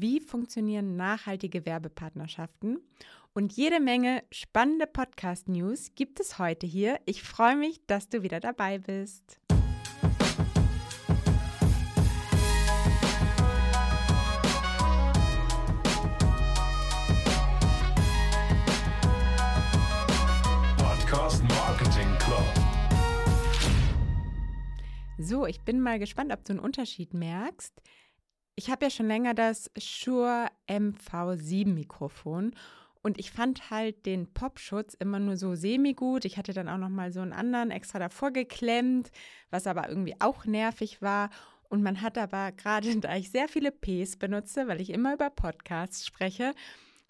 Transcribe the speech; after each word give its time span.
wie 0.00 0.20
funktionieren 0.20 0.96
nachhaltige 0.96 1.66
Werbepartnerschaften. 1.66 2.78
Und 3.32 3.52
jede 3.52 3.80
Menge 3.80 4.22
spannende 4.30 4.86
Podcast-News 4.86 5.92
gibt 5.94 6.20
es 6.20 6.38
heute 6.38 6.66
hier. 6.66 7.00
Ich 7.04 7.22
freue 7.22 7.56
mich, 7.56 7.84
dass 7.86 8.08
du 8.08 8.22
wieder 8.22 8.40
dabei 8.40 8.78
bist. 8.78 9.40
So, 25.16 25.46
ich 25.46 25.62
bin 25.62 25.80
mal 25.80 25.98
gespannt, 25.98 26.32
ob 26.32 26.44
du 26.44 26.52
einen 26.52 26.60
Unterschied 26.60 27.14
merkst. 27.14 27.80
Ich 28.56 28.70
habe 28.70 28.86
ja 28.86 28.90
schon 28.90 29.08
länger 29.08 29.34
das 29.34 29.70
Shure 29.76 30.48
MV7 30.68 31.66
Mikrofon 31.66 32.54
und 33.02 33.18
ich 33.18 33.32
fand 33.32 33.70
halt 33.70 34.06
den 34.06 34.32
Popschutz 34.32 34.94
immer 34.94 35.18
nur 35.18 35.36
so 35.36 35.54
semi-gut. 35.54 36.24
Ich 36.24 36.38
hatte 36.38 36.54
dann 36.54 36.68
auch 36.68 36.78
noch 36.78 36.88
mal 36.88 37.12
so 37.12 37.20
einen 37.20 37.34
anderen 37.34 37.70
extra 37.70 37.98
davor 37.98 38.30
geklemmt, 38.30 39.10
was 39.50 39.66
aber 39.66 39.88
irgendwie 39.88 40.14
auch 40.20 40.46
nervig 40.46 41.02
war. 41.02 41.28
Und 41.68 41.82
man 41.82 42.00
hat 42.00 42.16
aber 42.16 42.52
gerade, 42.52 42.96
da 43.00 43.14
ich 43.16 43.30
sehr 43.30 43.48
viele 43.48 43.72
Ps 43.72 44.16
benutze, 44.16 44.68
weil 44.68 44.80
ich 44.80 44.90
immer 44.90 45.14
über 45.14 45.28
Podcasts 45.28 46.06
spreche, 46.06 46.54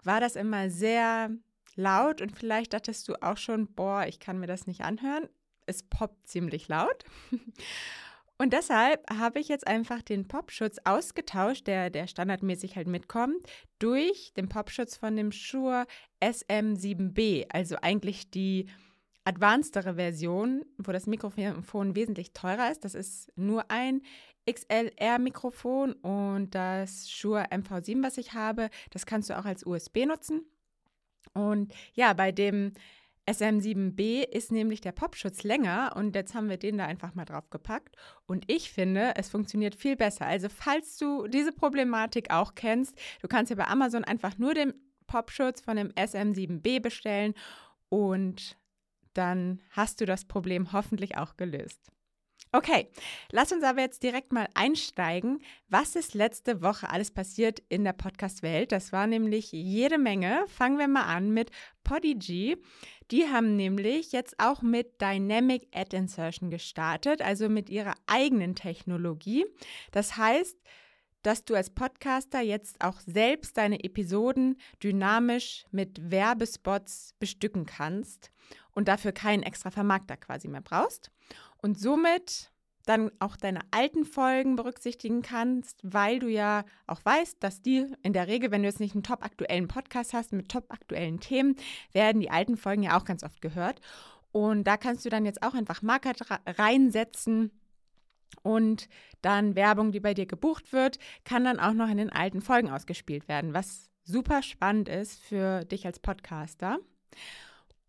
war 0.03 0.19
das 0.19 0.35
immer 0.35 0.69
sehr 0.69 1.29
laut 1.75 2.21
und 2.21 2.37
vielleicht 2.37 2.73
dachtest 2.73 3.07
du 3.07 3.21
auch 3.21 3.37
schon, 3.37 3.67
boah, 3.67 4.05
ich 4.07 4.19
kann 4.19 4.39
mir 4.39 4.47
das 4.47 4.67
nicht 4.67 4.81
anhören. 4.81 5.29
Es 5.65 5.83
poppt 5.83 6.27
ziemlich 6.27 6.67
laut. 6.67 7.05
Und 8.37 8.51
deshalb 8.51 9.09
habe 9.09 9.39
ich 9.39 9.47
jetzt 9.47 9.65
einfach 9.65 10.01
den 10.01 10.27
Popschutz 10.27 10.77
ausgetauscht, 10.83 11.67
der, 11.67 11.89
der 11.89 12.07
standardmäßig 12.07 12.75
halt 12.75 12.87
mitkommt, 12.87 13.47
durch 13.79 14.33
den 14.35 14.49
Popschutz 14.49 14.97
von 14.97 15.15
dem 15.15 15.31
Shure 15.31 15.85
SM7B, 16.21 17.45
also 17.49 17.77
eigentlich 17.81 18.29
die 18.29 18.67
advancedere 19.23 19.95
Version, 19.95 20.65
wo 20.77 20.91
das 20.91 21.07
Mikrofon 21.07 21.95
wesentlich 21.95 22.33
teurer 22.33 22.71
ist. 22.71 22.83
Das 22.83 22.93
ist 22.93 23.31
nur 23.35 23.71
ein 23.71 24.01
XLR-Mikrofon 24.49 25.93
und 25.93 26.53
das 26.53 27.09
Shure 27.09 27.45
MV7, 27.51 28.03
was 28.03 28.17
ich 28.17 28.33
habe, 28.33 28.69
das 28.91 29.05
kannst 29.05 29.29
du 29.29 29.37
auch 29.37 29.45
als 29.45 29.65
USB 29.65 30.05
nutzen. 30.05 30.45
Und 31.33 31.73
ja, 31.93 32.13
bei 32.13 32.31
dem 32.31 32.73
SM7B 33.27 34.23
ist 34.23 34.51
nämlich 34.51 34.81
der 34.81 34.91
Popschutz 34.91 35.43
länger 35.43 35.93
und 35.95 36.15
jetzt 36.15 36.35
haben 36.35 36.49
wir 36.49 36.57
den 36.57 36.77
da 36.77 36.85
einfach 36.85 37.15
mal 37.15 37.25
drauf 37.25 37.49
gepackt. 37.49 37.95
Und 38.27 38.43
ich 38.47 38.71
finde, 38.71 39.13
es 39.15 39.29
funktioniert 39.29 39.75
viel 39.75 39.95
besser. 39.95 40.25
Also, 40.25 40.47
falls 40.49 40.97
du 40.97 41.27
diese 41.27 41.51
Problematik 41.51 42.31
auch 42.31 42.53
kennst, 42.55 42.95
du 43.21 43.27
kannst 43.27 43.49
ja 43.49 43.55
bei 43.55 43.67
Amazon 43.67 44.03
einfach 44.03 44.37
nur 44.37 44.53
den 44.53 44.73
Popschutz 45.07 45.61
von 45.61 45.77
dem 45.77 45.89
SM7B 45.89 46.81
bestellen 46.81 47.33
und 47.89 48.57
dann 49.13 49.61
hast 49.71 50.01
du 50.01 50.05
das 50.05 50.25
Problem 50.25 50.71
hoffentlich 50.71 51.17
auch 51.17 51.37
gelöst. 51.37 51.91
Okay, 52.55 52.87
lass 53.31 53.51
uns 53.51 53.65
aber 53.65 53.81
jetzt 53.81 54.01
direkt 54.01 54.31
mal 54.31 54.47
einsteigen. 54.53 55.41
Was 55.67 55.97
ist 55.97 56.13
letzte 56.13 56.61
Woche 56.61 56.89
alles 56.89 57.11
passiert 57.11 57.61
in 57.67 57.83
der 57.83 57.91
Podcast-Welt? 57.91 58.71
Das 58.71 58.93
war 58.93 59.07
nämlich 59.07 59.51
jede 59.51 59.97
Menge. 59.97 60.45
Fangen 60.47 60.77
wir 60.77 60.87
mal 60.87 61.03
an 61.03 61.31
mit 61.31 61.51
Podigy. 61.83 62.55
Die 63.11 63.25
haben 63.25 63.57
nämlich 63.57 64.13
jetzt 64.13 64.35
auch 64.39 64.61
mit 64.61 65.01
Dynamic 65.01 65.67
Ad 65.75 65.97
Insertion 65.97 66.49
gestartet, 66.49 67.21
also 67.21 67.49
mit 67.49 67.69
ihrer 67.69 67.95
eigenen 68.07 68.55
Technologie. 68.55 69.45
Das 69.91 70.15
heißt, 70.15 70.57
dass 71.23 71.43
du 71.43 71.55
als 71.55 71.71
Podcaster 71.71 72.39
jetzt 72.39 72.79
auch 72.79 73.01
selbst 73.01 73.57
deine 73.57 73.83
Episoden 73.83 74.61
dynamisch 74.81 75.65
mit 75.71 76.09
Werbespots 76.09 77.15
bestücken 77.19 77.65
kannst 77.65 78.31
und 78.71 78.87
dafür 78.87 79.11
keinen 79.11 79.43
extra 79.43 79.71
Vermarkter 79.71 80.15
quasi 80.15 80.47
mehr 80.47 80.61
brauchst 80.61 81.11
und 81.65 81.79
somit 81.79 82.51
dann 82.85 83.09
auch 83.17 83.35
deine 83.35 83.61
alten 83.71 84.05
Folgen 84.05 84.55
berücksichtigen 84.55 85.23
kannst, 85.23 85.79
weil 85.81 86.19
du 86.19 86.27
ja 86.27 86.63
auch 86.85 87.03
weißt, 87.03 87.41
dass 87.41 87.63
die 87.63 87.87
in 88.03 88.13
der 88.13 88.27
Regel, 88.27 88.51
wenn 88.51 88.61
du 88.61 88.67
jetzt 88.67 88.79
nicht 88.79 88.93
einen 88.93 89.01
top 89.01 89.25
aktuellen 89.25 89.67
Podcast 89.67 90.13
hast 90.13 90.31
mit 90.31 90.51
top 90.51 90.71
aktuellen 90.71 91.19
Themen, 91.19 91.55
werden 91.91 92.21
die 92.21 92.29
alten 92.29 92.55
Folgen 92.55 92.83
ja 92.83 92.95
auch 92.95 93.03
ganz 93.03 93.23
oft 93.23 93.41
gehört. 93.41 93.81
Und 94.31 94.65
da 94.65 94.77
kannst 94.77 95.05
du 95.05 95.09
dann 95.09 95.25
jetzt 95.25 95.41
auch 95.41 95.55
einfach 95.55 95.81
Marker 95.81 96.11
reinsetzen 96.45 97.49
und 98.43 98.87
dann 99.23 99.55
Werbung, 99.55 99.91
die 99.91 100.01
bei 100.01 100.13
dir 100.13 100.27
gebucht 100.27 100.71
wird, 100.71 100.99
kann 101.23 101.45
dann 101.45 101.59
auch 101.59 101.73
noch 101.73 101.89
in 101.89 101.97
den 101.97 102.11
alten 102.11 102.41
Folgen 102.41 102.69
ausgespielt 102.69 103.27
werden, 103.27 103.55
was 103.55 103.89
super 104.03 104.43
spannend 104.43 104.87
ist 104.87 105.19
für 105.19 105.65
dich 105.65 105.87
als 105.87 105.97
Podcaster. 105.97 106.77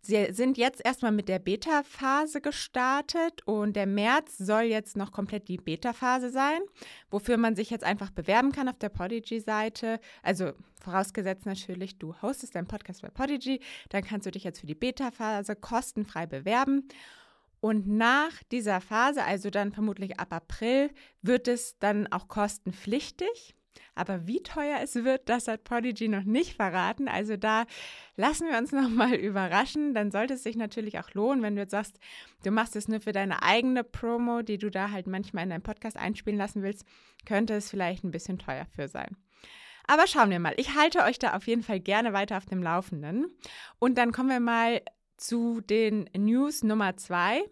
Sie 0.07 0.33
sind 0.33 0.57
jetzt 0.57 0.85
erstmal 0.85 1.11
mit 1.11 1.29
der 1.29 1.41
Beta-Phase 1.41 2.41
gestartet 2.41 3.43
und 3.45 3.75
der 3.75 3.87
März 3.87 4.39
soll 4.39 4.63
jetzt 4.63 4.97
noch 4.97 5.11
komplett 5.11 5.49
die 5.49 5.57
Beta-Phase 5.57 6.31
sein, 6.31 6.61
wofür 7.11 7.37
man 7.37 7.57
sich 7.57 7.71
jetzt 7.71 7.83
einfach 7.83 8.11
bewerben 8.11 8.53
kann 8.53 8.69
auf 8.69 8.79
der 8.79 8.89
Podigy-Seite. 8.89 9.99
Also 10.23 10.53
vorausgesetzt 10.81 11.45
natürlich, 11.45 11.99
du 11.99 12.15
hostest 12.23 12.55
deinen 12.55 12.69
Podcast 12.69 13.03
bei 13.03 13.09
Podigy, 13.09 13.61
dann 13.89 14.05
kannst 14.05 14.27
du 14.27 14.31
dich 14.31 14.45
jetzt 14.45 14.61
für 14.61 14.69
die 14.69 14.77
Beta-Phase 14.77 15.57
kostenfrei 15.57 16.27
bewerben. 16.27 16.87
Und 17.61 17.89
nach 17.89 18.45
dieser 18.53 18.81
Phase, 18.81 19.25
also 19.25 19.51
dann 19.51 19.73
vermutlich 19.73 20.21
ab 20.21 20.33
April, 20.33 20.91
wird 21.23 21.49
es 21.49 21.79
dann 21.81 22.07
auch 22.13 22.29
kostenpflichtig. 22.29 23.57
Aber 23.95 24.27
wie 24.27 24.43
teuer 24.43 24.79
es 24.83 24.95
wird, 24.95 25.29
das 25.29 25.49
hat 25.49 25.65
Prodigy 25.65 26.09
noch 26.09 26.25
nicht 26.25 26.55
verraten. 26.55 27.09
Also 27.09 27.37
da 27.37 27.65
lassen 28.17 28.49
wir 28.49 28.59
uns 28.59 28.73
noch 28.73 28.89
mal 28.89 29.15
überraschen. 29.15 29.95
Dann 29.95 30.11
sollte 30.11 30.35
es 30.35 30.43
sich 30.43 30.57
natürlich 30.57 30.99
auch 30.99 31.13
lohnen, 31.15 31.43
wenn 31.43 31.57
du 31.57 31.63
jetzt 31.63 31.73
sagst, 31.73 31.99
du 32.45 32.51
machst 32.51 32.77
es 32.77 32.89
nur 32.89 33.01
für 33.01 33.13
deine 33.13 33.43
eigene 33.43 33.85
Promo, 33.85 34.43
die 34.43 34.59
du 34.59 34.71
da 34.71 34.91
halt 34.91 35.07
manchmal 35.07 35.45
in 35.45 35.51
deinen 35.51 35.63
Podcast 35.63 35.97
einspielen 35.97 36.39
lassen 36.39 36.63
willst, 36.63 36.85
könnte 37.25 37.55
es 37.55 37.71
vielleicht 37.71 38.05
ein 38.05 38.11
bisschen 38.11 38.39
teuer 38.39 38.67
für 38.75 38.89
sein. 38.89 39.17
Aber 39.87 40.07
schauen 40.07 40.31
wir 40.31 40.41
mal. 40.41 40.55
Ich 40.57 40.75
halte 40.75 41.03
euch 41.05 41.19
da 41.19 41.35
auf 41.35 41.47
jeden 41.47 41.63
Fall 41.63 41.81
gerne 41.81 42.13
weiter 42.13 42.37
auf 42.37 42.47
dem 42.47 42.63
Laufenden. 42.63 43.27
Und 43.79 43.99
dann 43.99 44.13
kommen 44.13 44.31
wir 44.31 44.41
mal 44.41 44.83
zu 45.17 45.61
den 45.61 46.11
News 46.17 46.63
Nummer 46.63 46.97
zwei. 46.97 47.45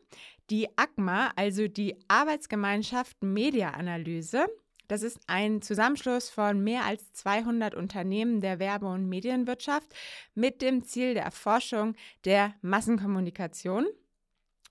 Die 0.51 0.69
ACMA, 0.77 1.31
also 1.37 1.69
die 1.69 1.97
Arbeitsgemeinschaft 2.09 3.23
Media 3.23 3.71
Analyse, 3.71 4.47
das 4.89 5.03
ist 5.03 5.19
ein 5.27 5.63
Zusammenschluss 5.63 6.31
von 6.31 6.63
mehr 6.63 6.85
als 6.85 7.13
200 7.13 7.75
Unternehmen 7.75 8.41
der 8.41 8.59
Werbe- 8.59 8.87
und 8.87 9.09
Medienwirtschaft 9.09 9.95
mit 10.35 10.63
dem 10.63 10.85
Ziel 10.85 11.15
der 11.15 11.25
Erforschung 11.25 11.95
der 12.25 12.55
Massenkommunikation. 12.63 13.87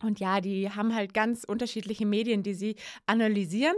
Und 0.02 0.20
ja, 0.20 0.42
die 0.42 0.70
haben 0.70 0.94
halt 0.94 1.14
ganz 1.14 1.44
unterschiedliche 1.44 2.06
Medien, 2.06 2.44
die 2.44 2.54
sie 2.54 2.76
analysieren. 3.06 3.76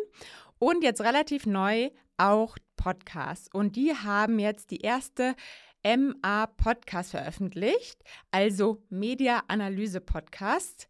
Und 0.58 0.84
jetzt 0.84 1.02
relativ 1.02 1.46
neu 1.46 1.92
auch 2.18 2.58
Podcasts. 2.76 3.50
Und 3.54 3.76
die 3.76 3.94
haben 3.94 4.40
jetzt 4.40 4.72
die 4.72 4.82
erste 4.82 5.36
MA 5.84 6.48
Podcast 6.48 7.12
veröffentlicht, 7.12 8.04
also 8.32 8.82
Media 8.90 9.44
Analyse 9.48 10.02
Podcast. 10.02 10.90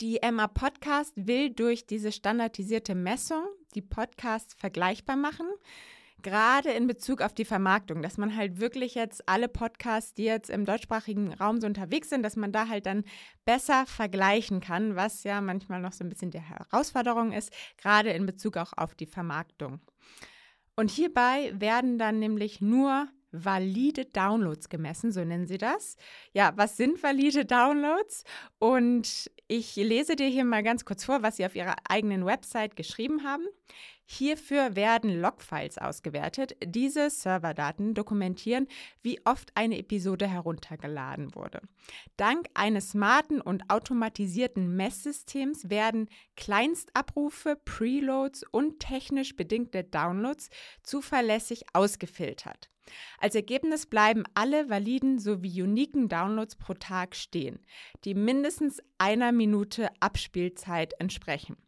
Die 0.00 0.18
MA 0.32 0.48
Podcast 0.48 1.12
will 1.14 1.50
durch 1.50 1.86
diese 1.86 2.10
standardisierte 2.10 2.94
Messung 2.94 3.44
die 3.74 3.82
Podcasts 3.82 4.54
vergleichbar 4.54 5.16
machen, 5.16 5.46
gerade 6.22 6.70
in 6.70 6.86
Bezug 6.86 7.22
auf 7.22 7.32
die 7.32 7.44
Vermarktung, 7.44 8.02
dass 8.02 8.18
man 8.18 8.36
halt 8.36 8.60
wirklich 8.60 8.94
jetzt 8.94 9.28
alle 9.28 9.48
Podcasts, 9.48 10.14
die 10.14 10.24
jetzt 10.24 10.50
im 10.50 10.64
deutschsprachigen 10.64 11.32
Raum 11.34 11.60
so 11.60 11.66
unterwegs 11.66 12.10
sind, 12.10 12.22
dass 12.22 12.36
man 12.36 12.52
da 12.52 12.68
halt 12.68 12.86
dann 12.86 13.04
besser 13.44 13.86
vergleichen 13.86 14.60
kann, 14.60 14.96
was 14.96 15.22
ja 15.24 15.40
manchmal 15.40 15.80
noch 15.80 15.92
so 15.92 16.04
ein 16.04 16.08
bisschen 16.08 16.30
die 16.30 16.40
Herausforderung 16.40 17.32
ist, 17.32 17.52
gerade 17.76 18.10
in 18.10 18.26
Bezug 18.26 18.56
auch 18.56 18.72
auf 18.76 18.94
die 18.94 19.06
Vermarktung. 19.06 19.80
Und 20.76 20.90
hierbei 20.90 21.52
werden 21.54 21.98
dann 21.98 22.18
nämlich 22.18 22.60
nur 22.60 23.08
valide 23.30 24.06
Downloads 24.06 24.68
gemessen, 24.68 25.12
so 25.12 25.24
nennen 25.24 25.46
sie 25.46 25.58
das. 25.58 25.96
Ja, 26.32 26.52
was 26.56 26.76
sind 26.76 27.02
valide 27.02 27.44
Downloads? 27.44 28.24
Und 28.58 29.30
ich 29.46 29.76
lese 29.76 30.16
dir 30.16 30.28
hier 30.28 30.44
mal 30.44 30.62
ganz 30.62 30.84
kurz 30.84 31.04
vor, 31.04 31.22
was 31.22 31.36
sie 31.36 31.46
auf 31.46 31.54
ihrer 31.54 31.76
eigenen 31.88 32.24
Website 32.24 32.76
geschrieben 32.76 33.24
haben. 33.24 33.44
Hierfür 34.10 34.74
werden 34.74 35.20
Logfiles 35.20 35.76
ausgewertet. 35.76 36.56
Diese 36.64 37.10
Serverdaten 37.10 37.92
dokumentieren, 37.92 38.66
wie 39.02 39.20
oft 39.26 39.52
eine 39.54 39.76
Episode 39.78 40.26
heruntergeladen 40.26 41.34
wurde. 41.34 41.60
Dank 42.16 42.48
eines 42.54 42.92
smarten 42.92 43.38
und 43.38 43.68
automatisierten 43.68 44.74
Messsystems 44.74 45.68
werden 45.68 46.08
Kleinstabrufe, 46.36 47.58
Preloads 47.66 48.44
und 48.50 48.80
technisch 48.80 49.36
bedingte 49.36 49.84
Downloads 49.84 50.48
zuverlässig 50.82 51.64
ausgefiltert. 51.74 52.70
Als 53.18 53.34
Ergebnis 53.34 53.84
bleiben 53.84 54.24
alle 54.32 54.70
validen 54.70 55.18
sowie 55.18 55.62
uniken 55.62 56.08
Downloads 56.08 56.56
pro 56.56 56.72
Tag 56.72 57.14
stehen, 57.14 57.58
die 58.06 58.14
mindestens 58.14 58.80
einer 58.96 59.32
Minute 59.32 59.90
Abspielzeit 60.00 60.98
entsprechen. 60.98 61.58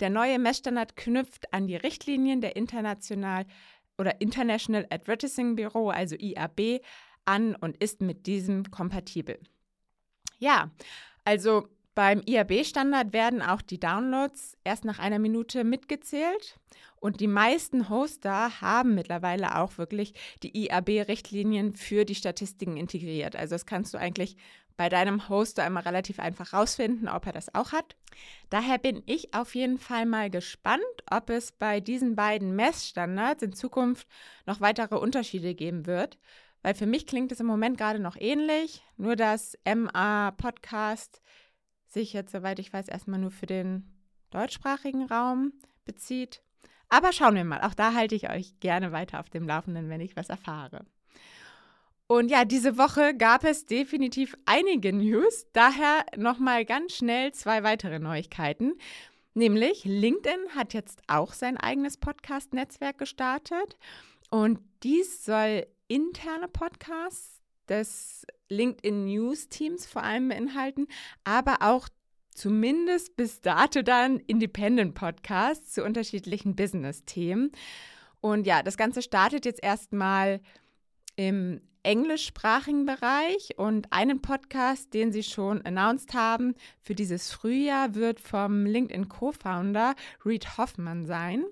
Der 0.00 0.10
neue 0.10 0.38
Messstandard 0.38 0.96
knüpft 0.96 1.52
an 1.52 1.66
die 1.66 1.76
Richtlinien 1.76 2.40
der 2.40 2.56
international 2.56 3.46
oder 3.98 4.20
International 4.20 4.86
Advertising 4.90 5.56
Bureau, 5.56 5.90
also 5.90 6.16
IAB, 6.16 6.82
an 7.24 7.54
und 7.56 7.76
ist 7.82 8.00
mit 8.00 8.26
diesem 8.26 8.70
kompatibel. 8.70 9.38
Ja, 10.38 10.70
also 11.24 11.68
beim 11.96 12.20
IAB-Standard 12.26 13.14
werden 13.14 13.40
auch 13.40 13.62
die 13.62 13.80
Downloads 13.80 14.58
erst 14.64 14.84
nach 14.84 14.98
einer 14.98 15.18
Minute 15.18 15.64
mitgezählt 15.64 16.58
und 16.96 17.20
die 17.20 17.26
meisten 17.26 17.88
Hoster 17.88 18.60
haben 18.60 18.94
mittlerweile 18.94 19.56
auch 19.56 19.78
wirklich 19.78 20.12
die 20.42 20.66
IAB-Richtlinien 20.66 21.74
für 21.74 22.04
die 22.04 22.14
Statistiken 22.14 22.76
integriert. 22.76 23.34
Also 23.34 23.54
das 23.54 23.64
kannst 23.64 23.94
du 23.94 23.98
eigentlich 23.98 24.36
bei 24.76 24.88
deinem 24.88 25.28
Hoster 25.28 25.66
immer 25.66 25.84
relativ 25.84 26.18
einfach 26.18 26.52
rausfinden, 26.52 27.08
ob 27.08 27.26
er 27.26 27.32
das 27.32 27.54
auch 27.54 27.72
hat. 27.72 27.96
Daher 28.50 28.78
bin 28.78 29.02
ich 29.06 29.34
auf 29.34 29.54
jeden 29.54 29.78
Fall 29.78 30.06
mal 30.06 30.30
gespannt, 30.30 30.82
ob 31.10 31.30
es 31.30 31.52
bei 31.52 31.80
diesen 31.80 32.14
beiden 32.14 32.54
Messstandards 32.54 33.42
in 33.42 33.52
Zukunft 33.52 34.06
noch 34.44 34.60
weitere 34.60 34.96
Unterschiede 34.96 35.54
geben 35.54 35.86
wird. 35.86 36.18
Weil 36.62 36.74
für 36.74 36.86
mich 36.86 37.06
klingt 37.06 37.32
es 37.32 37.40
im 37.40 37.46
Moment 37.46 37.78
gerade 37.78 38.00
noch 38.00 38.16
ähnlich, 38.18 38.82
nur 38.96 39.16
dass 39.16 39.56
MA 39.64 40.32
Podcast 40.32 41.22
sich 41.86 42.12
jetzt, 42.12 42.32
soweit 42.32 42.58
ich 42.58 42.72
weiß, 42.72 42.88
erstmal 42.88 43.20
nur 43.20 43.30
für 43.30 43.46
den 43.46 43.84
deutschsprachigen 44.30 45.06
Raum 45.06 45.52
bezieht. 45.84 46.42
Aber 46.88 47.12
schauen 47.12 47.34
wir 47.34 47.44
mal, 47.44 47.62
auch 47.62 47.74
da 47.74 47.94
halte 47.94 48.14
ich 48.14 48.30
euch 48.30 48.58
gerne 48.60 48.92
weiter 48.92 49.20
auf 49.20 49.30
dem 49.30 49.46
Laufenden, 49.46 49.88
wenn 49.88 50.00
ich 50.00 50.16
was 50.16 50.28
erfahre. 50.28 50.84
Und 52.08 52.30
ja, 52.30 52.44
diese 52.44 52.78
Woche 52.78 53.16
gab 53.16 53.44
es 53.44 53.66
definitiv 53.66 54.36
einige 54.46 54.92
News, 54.92 55.46
daher 55.52 56.06
nochmal 56.16 56.64
ganz 56.64 56.94
schnell 56.94 57.32
zwei 57.32 57.64
weitere 57.64 57.98
Neuigkeiten. 57.98 58.74
Nämlich 59.34 59.84
LinkedIn 59.84 60.54
hat 60.54 60.72
jetzt 60.72 61.02
auch 61.08 61.32
sein 61.32 61.56
eigenes 61.56 61.96
Podcast-Netzwerk 61.96 62.96
gestartet 62.98 63.76
und 64.30 64.60
dies 64.82 65.24
soll 65.24 65.66
interne 65.88 66.48
Podcasts 66.48 67.42
des 67.68 68.24
LinkedIn 68.48 69.04
News 69.06 69.48
Teams 69.48 69.84
vor 69.84 70.04
allem 70.04 70.28
beinhalten, 70.28 70.86
aber 71.24 71.58
auch 71.60 71.88
zumindest 72.30 73.16
bis 73.16 73.40
dato 73.40 73.82
dann 73.82 74.18
Independent 74.20 74.94
Podcasts 74.94 75.72
zu 75.72 75.84
unterschiedlichen 75.84 76.54
Business-Themen. 76.54 77.50
Und 78.20 78.46
ja, 78.46 78.62
das 78.62 78.76
Ganze 78.76 79.02
startet 79.02 79.44
jetzt 79.44 79.62
erstmal 79.62 80.40
im 81.16 81.60
englischsprachigen 81.82 82.84
Bereich 82.84 83.56
und 83.56 83.92
einen 83.92 84.20
Podcast, 84.20 84.92
den 84.92 85.12
sie 85.12 85.22
schon 85.22 85.62
announced 85.62 86.14
haben 86.14 86.54
für 86.80 86.96
dieses 86.96 87.30
Frühjahr, 87.30 87.94
wird 87.94 88.20
vom 88.20 88.66
LinkedIn 88.66 89.08
Co-Founder 89.08 89.94
Reed 90.24 90.58
Hoffman 90.58 91.06
sein, 91.06 91.44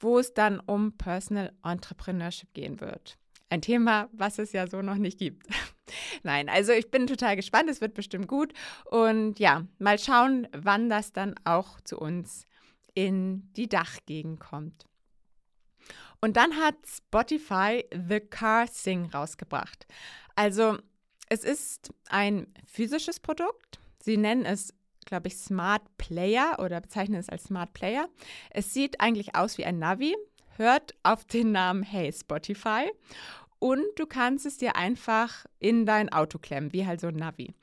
wo 0.00 0.18
es 0.18 0.32
dann 0.32 0.60
um 0.60 0.92
Personal 0.96 1.52
Entrepreneurship 1.62 2.54
gehen 2.54 2.80
wird. 2.80 3.18
Ein 3.50 3.60
Thema, 3.60 4.08
was 4.12 4.38
es 4.38 4.52
ja 4.52 4.66
so 4.66 4.82
noch 4.82 4.96
nicht 4.96 5.18
gibt. 5.18 5.46
Nein, 6.22 6.48
also 6.48 6.72
ich 6.72 6.90
bin 6.90 7.06
total 7.06 7.36
gespannt, 7.36 7.68
es 7.68 7.80
wird 7.80 7.94
bestimmt 7.94 8.28
gut. 8.28 8.54
Und 8.86 9.38
ja, 9.38 9.66
mal 9.78 9.98
schauen, 9.98 10.48
wann 10.52 10.88
das 10.88 11.12
dann 11.12 11.34
auch 11.44 11.80
zu 11.82 11.98
uns 11.98 12.46
in 12.94 13.52
die 13.52 13.68
Dachgegend 13.68 14.40
kommt. 14.40 14.86
Und 16.20 16.36
dann 16.36 16.56
hat 16.56 16.76
Spotify 16.86 17.84
The 17.92 18.20
Car 18.20 18.66
Sing 18.66 19.10
rausgebracht. 19.10 19.86
Also 20.34 20.78
es 21.28 21.44
ist 21.44 21.92
ein 22.08 22.46
physisches 22.64 23.20
Produkt. 23.20 23.78
Sie 24.00 24.16
nennen 24.16 24.44
es, 24.44 24.72
glaube 25.04 25.28
ich, 25.28 25.36
Smart 25.36 25.82
Player 25.98 26.58
oder 26.58 26.80
bezeichnen 26.80 27.18
es 27.18 27.28
als 27.28 27.44
Smart 27.44 27.72
Player. 27.72 28.08
Es 28.50 28.72
sieht 28.72 29.00
eigentlich 29.00 29.34
aus 29.34 29.58
wie 29.58 29.64
ein 29.64 29.78
Navi, 29.78 30.16
hört 30.56 30.94
auf 31.02 31.24
den 31.24 31.52
Namen 31.52 31.82
Hey 31.82 32.12
Spotify 32.12 32.90
und 33.58 33.84
du 33.96 34.06
kannst 34.06 34.46
es 34.46 34.58
dir 34.58 34.76
einfach 34.76 35.46
in 35.58 35.86
dein 35.86 36.12
Auto 36.12 36.38
klemmen, 36.38 36.72
wie 36.72 36.86
halt 36.86 37.00
so 37.00 37.08
ein 37.08 37.16
Navi. 37.16 37.54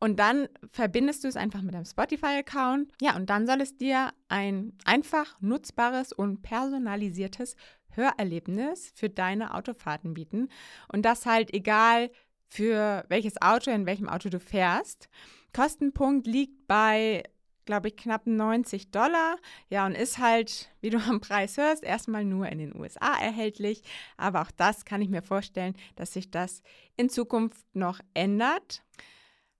Und 0.00 0.18
dann 0.18 0.48
verbindest 0.70 1.24
du 1.24 1.28
es 1.28 1.36
einfach 1.36 1.62
mit 1.62 1.72
deinem 1.72 1.86
Spotify-Account. 1.86 2.90
Ja, 3.00 3.16
und 3.16 3.30
dann 3.30 3.46
soll 3.46 3.60
es 3.60 3.76
dir 3.76 4.10
ein 4.28 4.76
einfach 4.84 5.40
nutzbares 5.40 6.12
und 6.12 6.42
personalisiertes 6.42 7.56
Hörerlebnis 7.96 8.92
für 8.94 9.08
deine 9.08 9.54
Autofahrten 9.54 10.14
bieten. 10.14 10.48
Und 10.92 11.02
das 11.02 11.26
halt 11.26 11.52
egal 11.54 12.10
für 12.48 13.04
welches 13.08 13.40
Auto, 13.40 13.70
in 13.70 13.86
welchem 13.86 14.08
Auto 14.08 14.28
du 14.28 14.40
fährst. 14.40 15.08
Kostenpunkt 15.52 16.26
liegt 16.26 16.66
bei 16.66 17.22
glaube 17.64 17.88
ich, 17.88 17.96
knapp 17.96 18.26
90 18.26 18.90
Dollar. 18.90 19.36
Ja, 19.68 19.86
und 19.86 19.94
ist 19.94 20.18
halt, 20.18 20.70
wie 20.80 20.90
du 20.90 20.98
am 20.98 21.20
Preis 21.20 21.56
hörst, 21.56 21.82
erstmal 21.82 22.24
nur 22.24 22.48
in 22.48 22.58
den 22.58 22.78
USA 22.78 23.18
erhältlich. 23.20 23.82
Aber 24.16 24.42
auch 24.42 24.50
das 24.50 24.84
kann 24.84 25.02
ich 25.02 25.08
mir 25.08 25.22
vorstellen, 25.22 25.74
dass 25.96 26.12
sich 26.12 26.30
das 26.30 26.62
in 26.96 27.08
Zukunft 27.08 27.64
noch 27.74 28.00
ändert. 28.14 28.82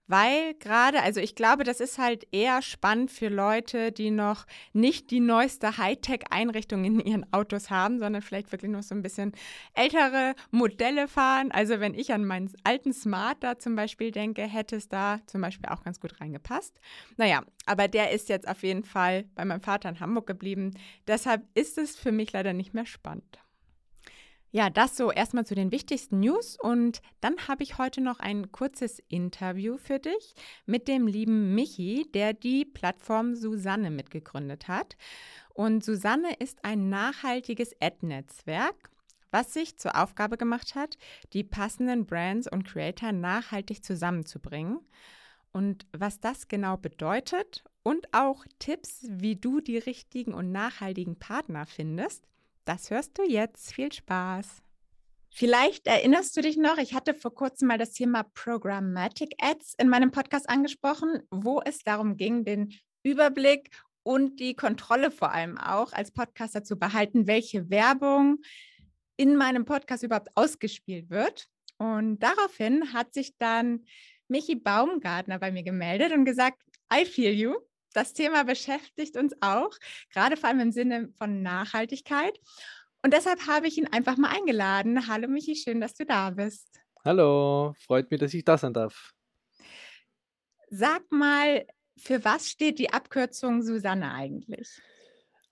Weil 0.07 0.53
gerade, 0.55 1.01
also 1.01 1.19
ich 1.19 1.35
glaube, 1.35 1.63
das 1.63 1.79
ist 1.79 1.97
halt 1.97 2.27
eher 2.31 2.61
spannend 2.61 3.09
für 3.09 3.29
Leute, 3.29 3.91
die 3.91 4.11
noch 4.11 4.45
nicht 4.73 5.09
die 5.09 5.19
neueste 5.19 5.77
Hightech-Einrichtung 5.77 6.85
in 6.85 6.99
ihren 6.99 7.31
Autos 7.33 7.69
haben, 7.69 7.97
sondern 7.97 8.21
vielleicht 8.21 8.51
wirklich 8.51 8.71
noch 8.71 8.83
so 8.83 8.93
ein 8.93 9.01
bisschen 9.01 9.33
ältere 9.73 10.35
Modelle 10.51 11.07
fahren. 11.07 11.51
Also 11.51 11.79
wenn 11.79 11.95
ich 11.95 12.13
an 12.13 12.25
meinen 12.25 12.51
alten 12.63 12.93
Smart 12.93 13.37
da 13.43 13.57
zum 13.57 13.75
Beispiel 13.75 14.11
denke, 14.11 14.43
hätte 14.43 14.75
es 14.75 14.87
da 14.87 15.19
zum 15.25 15.41
Beispiel 15.41 15.69
auch 15.69 15.83
ganz 15.83 15.99
gut 15.99 16.21
reingepasst. 16.21 16.79
Naja, 17.17 17.41
aber 17.65 17.87
der 17.87 18.11
ist 18.11 18.29
jetzt 18.29 18.47
auf 18.47 18.61
jeden 18.63 18.83
Fall 18.83 19.25
bei 19.33 19.43
meinem 19.43 19.61
Vater 19.61 19.89
in 19.89 19.99
Hamburg 19.99 20.27
geblieben. 20.27 20.71
Deshalb 21.07 21.43
ist 21.55 21.77
es 21.77 21.95
für 21.95 22.11
mich 22.11 22.31
leider 22.31 22.53
nicht 22.53 22.73
mehr 22.73 22.85
spannend. 22.85 23.39
Ja, 24.51 24.69
das 24.69 24.95
so 24.95 25.11
erstmal 25.11 25.45
zu 25.45 25.53
den 25.53 25.71
wichtigsten 25.71 26.21
News 26.21 26.57
und 26.57 27.01
dann 27.19 27.35
habe 27.47 27.63
ich 27.63 27.77
heute 27.77 27.99
noch 27.99 28.19
ein 28.19 28.51
kurzes 28.53 28.99
Interview 29.09 29.77
für 29.77 29.99
dich 29.99 30.33
mit 30.65 30.87
dem 30.87 31.07
lieben 31.07 31.53
Michi, 31.55 32.09
der 32.13 32.33
die 32.33 32.63
Plattform 32.63 33.35
Susanne 33.35 33.91
mitgegründet 33.91 34.69
hat. 34.69 34.95
Und 35.53 35.83
Susanne 35.83 36.33
ist 36.39 36.63
ein 36.63 36.89
nachhaltiges 36.89 37.75
Ad-Netzwerk, 37.81 38.89
was 39.31 39.53
sich 39.53 39.77
zur 39.77 40.01
Aufgabe 40.01 40.37
gemacht 40.37 40.75
hat, 40.75 40.97
die 41.33 41.43
passenden 41.43 42.05
Brands 42.05 42.49
und 42.49 42.63
Creator 42.63 43.11
nachhaltig 43.11 43.83
zusammenzubringen. 43.83 44.79
Und 45.51 45.85
was 45.91 46.19
das 46.19 46.47
genau 46.47 46.77
bedeutet 46.77 47.63
und 47.83 48.13
auch 48.13 48.45
Tipps, 48.59 49.05
wie 49.09 49.35
du 49.35 49.59
die 49.59 49.77
richtigen 49.77 50.33
und 50.33 50.51
nachhaltigen 50.51 51.17
Partner 51.17 51.65
findest, 51.65 52.25
das 52.65 52.89
hörst 52.89 53.17
du 53.17 53.23
jetzt. 53.23 53.73
Viel 53.73 53.91
Spaß. 53.91 54.61
Vielleicht 55.31 55.85
erinnerst 55.87 56.37
du 56.37 56.41
dich 56.41 56.55
noch, 56.55 56.77
ich 56.77 56.93
hatte 56.93 57.13
vor 57.13 57.33
kurzem 57.33 57.67
mal 57.67 57.77
das 57.77 57.91
Thema 57.91 58.23
Programmatic 58.23 59.35
Ads 59.39 59.75
in 59.77 59.89
meinem 59.89 60.11
Podcast 60.11 60.49
angesprochen, 60.49 61.23
wo 61.29 61.61
es 61.61 61.79
darum 61.79 62.15
ging, 62.15 62.45
den 62.45 62.73
Überblick 63.03 63.69
und 64.03 64.39
die 64.39 64.55
Kontrolle 64.55 65.11
vor 65.11 65.31
allem 65.31 65.57
auch 65.57 65.91
als 65.91 66.11
Podcaster 66.11 66.63
zu 66.63 66.77
behalten, 66.77 67.27
welche 67.27 67.69
Werbung 67.69 68.37
in 69.17 69.35
meinem 69.35 69.65
Podcast 69.65 70.03
überhaupt 70.03 70.29
ausgespielt 70.35 71.09
wird. 71.09 71.47
Und 71.77 72.19
daraufhin 72.19 72.93
hat 72.93 73.13
sich 73.13 73.37
dann 73.37 73.85
Michi 74.29 74.55
Baumgartner 74.55 75.37
bei 75.37 75.51
mir 75.51 75.63
gemeldet 75.63 76.13
und 76.13 76.23
gesagt, 76.23 76.61
I 76.93 77.03
feel 77.03 77.33
you 77.33 77.55
das 77.95 78.13
Thema 78.13 78.43
beschäftigt 78.43 79.17
uns 79.17 79.33
auch, 79.41 79.71
gerade 80.11 80.37
vor 80.37 80.49
allem 80.49 80.59
im 80.59 80.71
Sinne 80.71 81.09
von 81.17 81.41
Nachhaltigkeit. 81.41 82.37
Und 83.03 83.13
deshalb 83.13 83.47
habe 83.47 83.67
ich 83.67 83.77
ihn 83.77 83.87
einfach 83.87 84.17
mal 84.17 84.35
eingeladen. 84.35 85.07
Hallo 85.07 85.27
Michi, 85.27 85.55
schön, 85.55 85.79
dass 85.79 85.93
du 85.93 86.05
da 86.05 86.31
bist. 86.31 86.67
Hallo, 87.03 87.75
freut 87.85 88.09
mich, 88.09 88.19
dass 88.19 88.33
ich 88.33 88.43
da 88.43 88.57
sein 88.57 88.73
darf. 88.73 89.11
Sag 90.69 91.03
mal, 91.11 91.65
für 91.97 92.25
was 92.25 92.49
steht 92.49 92.79
die 92.79 92.91
Abkürzung 92.91 93.61
Susanne 93.61 94.11
eigentlich? 94.11 94.81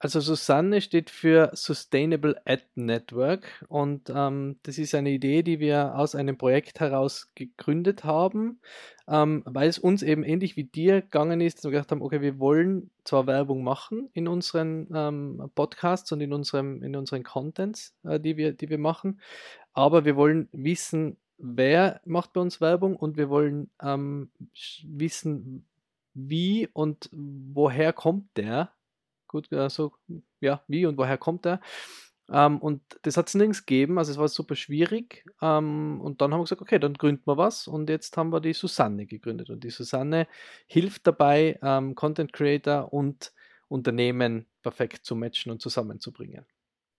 Also 0.03 0.19
Susanne 0.19 0.81
steht 0.81 1.09
für 1.09 1.51
Sustainable 1.53 2.35
Ad 2.43 2.65
Network 2.75 3.63
und 3.69 4.11
ähm, 4.13 4.57
das 4.63 4.77
ist 4.77 4.93
eine 4.95 5.11
Idee, 5.11 5.43
die 5.43 5.61
wir 5.61 5.97
aus 5.97 6.13
einem 6.13 6.37
Projekt 6.37 6.81
heraus 6.81 7.31
gegründet 7.35 8.03
haben, 8.03 8.59
ähm, 9.07 9.43
weil 9.45 9.69
es 9.69 9.79
uns 9.79 10.03
eben 10.03 10.25
ähnlich 10.25 10.57
wie 10.57 10.65
dir 10.65 11.03
gegangen 11.03 11.39
ist, 11.39 11.59
dass 11.59 11.63
wir 11.63 11.71
gedacht 11.71 11.91
haben, 11.91 12.01
okay, 12.01 12.19
wir 12.19 12.37
wollen 12.37 12.91
zwar 13.05 13.27
Werbung 13.27 13.63
machen 13.63 14.09
in 14.11 14.27
unseren 14.27 14.89
ähm, 14.93 15.49
Podcasts 15.55 16.11
und 16.11 16.19
in 16.19 16.33
unserem 16.33 16.83
in 16.83 16.97
unseren 16.97 17.23
Contents, 17.23 17.95
äh, 18.03 18.19
die 18.19 18.35
wir 18.35 18.51
die 18.51 18.69
wir 18.69 18.79
machen, 18.79 19.21
aber 19.71 20.03
wir 20.03 20.17
wollen 20.17 20.49
wissen, 20.51 21.15
wer 21.37 22.01
macht 22.03 22.33
bei 22.33 22.41
uns 22.41 22.59
Werbung 22.59 22.97
und 22.97 23.15
wir 23.15 23.29
wollen 23.29 23.69
ähm, 23.81 24.31
wissen, 24.85 25.65
wie 26.13 26.67
und 26.73 27.09
woher 27.13 27.93
kommt 27.93 28.35
der 28.35 28.73
gut, 29.33 29.51
also 29.51 29.93
ja, 30.39 30.63
wie 30.67 30.85
und 30.85 30.97
woher 30.97 31.17
kommt 31.17 31.45
er? 31.45 31.59
Ähm, 32.31 32.59
und 32.59 32.81
das 33.01 33.17
hat 33.17 33.27
es 33.27 33.35
nirgends 33.35 33.65
gegeben, 33.65 33.97
also 33.97 34.11
es 34.11 34.17
war 34.17 34.27
super 34.29 34.55
schwierig. 34.55 35.25
Ähm, 35.41 35.99
und 36.01 36.21
dann 36.21 36.31
haben 36.33 36.39
wir 36.39 36.45
gesagt, 36.45 36.61
okay, 36.61 36.79
dann 36.79 36.93
gründen 36.93 37.23
wir 37.25 37.37
was. 37.37 37.67
Und 37.67 37.89
jetzt 37.89 38.15
haben 38.17 38.31
wir 38.31 38.39
die 38.39 38.53
Susanne 38.53 39.05
gegründet. 39.05 39.49
Und 39.49 39.63
die 39.63 39.69
Susanne 39.71 40.27
hilft 40.67 41.05
dabei, 41.07 41.59
ähm, 41.61 41.95
Content 41.95 42.31
Creator 42.33 42.93
und 42.93 43.33
Unternehmen 43.67 44.47
perfekt 44.61 45.05
zu 45.05 45.15
matchen 45.15 45.51
und 45.51 45.61
zusammenzubringen. 45.61 46.45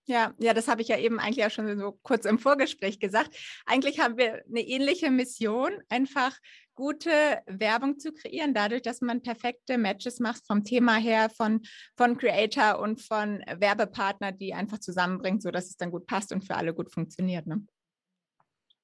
Ja, 0.07 0.35
ja, 0.39 0.53
das 0.53 0.69
habe 0.69 0.83
ich 0.83 0.89
ja 0.89 0.99
eben 0.99 1.19
eigentlich 1.19 1.47
auch 1.47 1.51
schon 1.51 1.79
so 1.79 1.99
kurz 2.03 2.27
im 2.27 2.39
Vorgespräch 2.39 3.01
gesagt. 3.01 3.35
Eigentlich 3.65 4.01
haben 4.01 4.19
wir 4.19 4.43
eine 4.47 4.61
ähnliche 4.61 5.11
Mission, 5.11 5.73
einfach 5.89 6.37
gute 6.75 7.11
Werbung 7.47 7.99
zu 7.99 8.13
kreieren, 8.13 8.53
dadurch, 8.53 8.83
dass 8.83 9.01
man 9.01 9.23
perfekte 9.23 9.79
Matches 9.79 10.21
macht 10.21 10.47
vom 10.47 10.65
Thema 10.65 10.97
her, 10.97 11.31
von, 11.31 11.63
von 11.97 12.19
Creator 12.19 12.81
und 12.81 13.01
von 13.01 13.43
Werbepartner, 13.47 14.33
die 14.33 14.55
einfach 14.55 14.79
zusammenbringt, 14.79 15.43
sodass 15.43 15.67
es 15.67 15.77
dann 15.77 15.91
gut 15.91 16.07
passt 16.07 16.33
und 16.33 16.45
für 16.45 16.57
alle 16.57 16.75
gut 16.75 16.93
funktioniert. 16.93 17.47
Ne? 17.47 17.65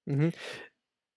Mhm. 0.06 0.32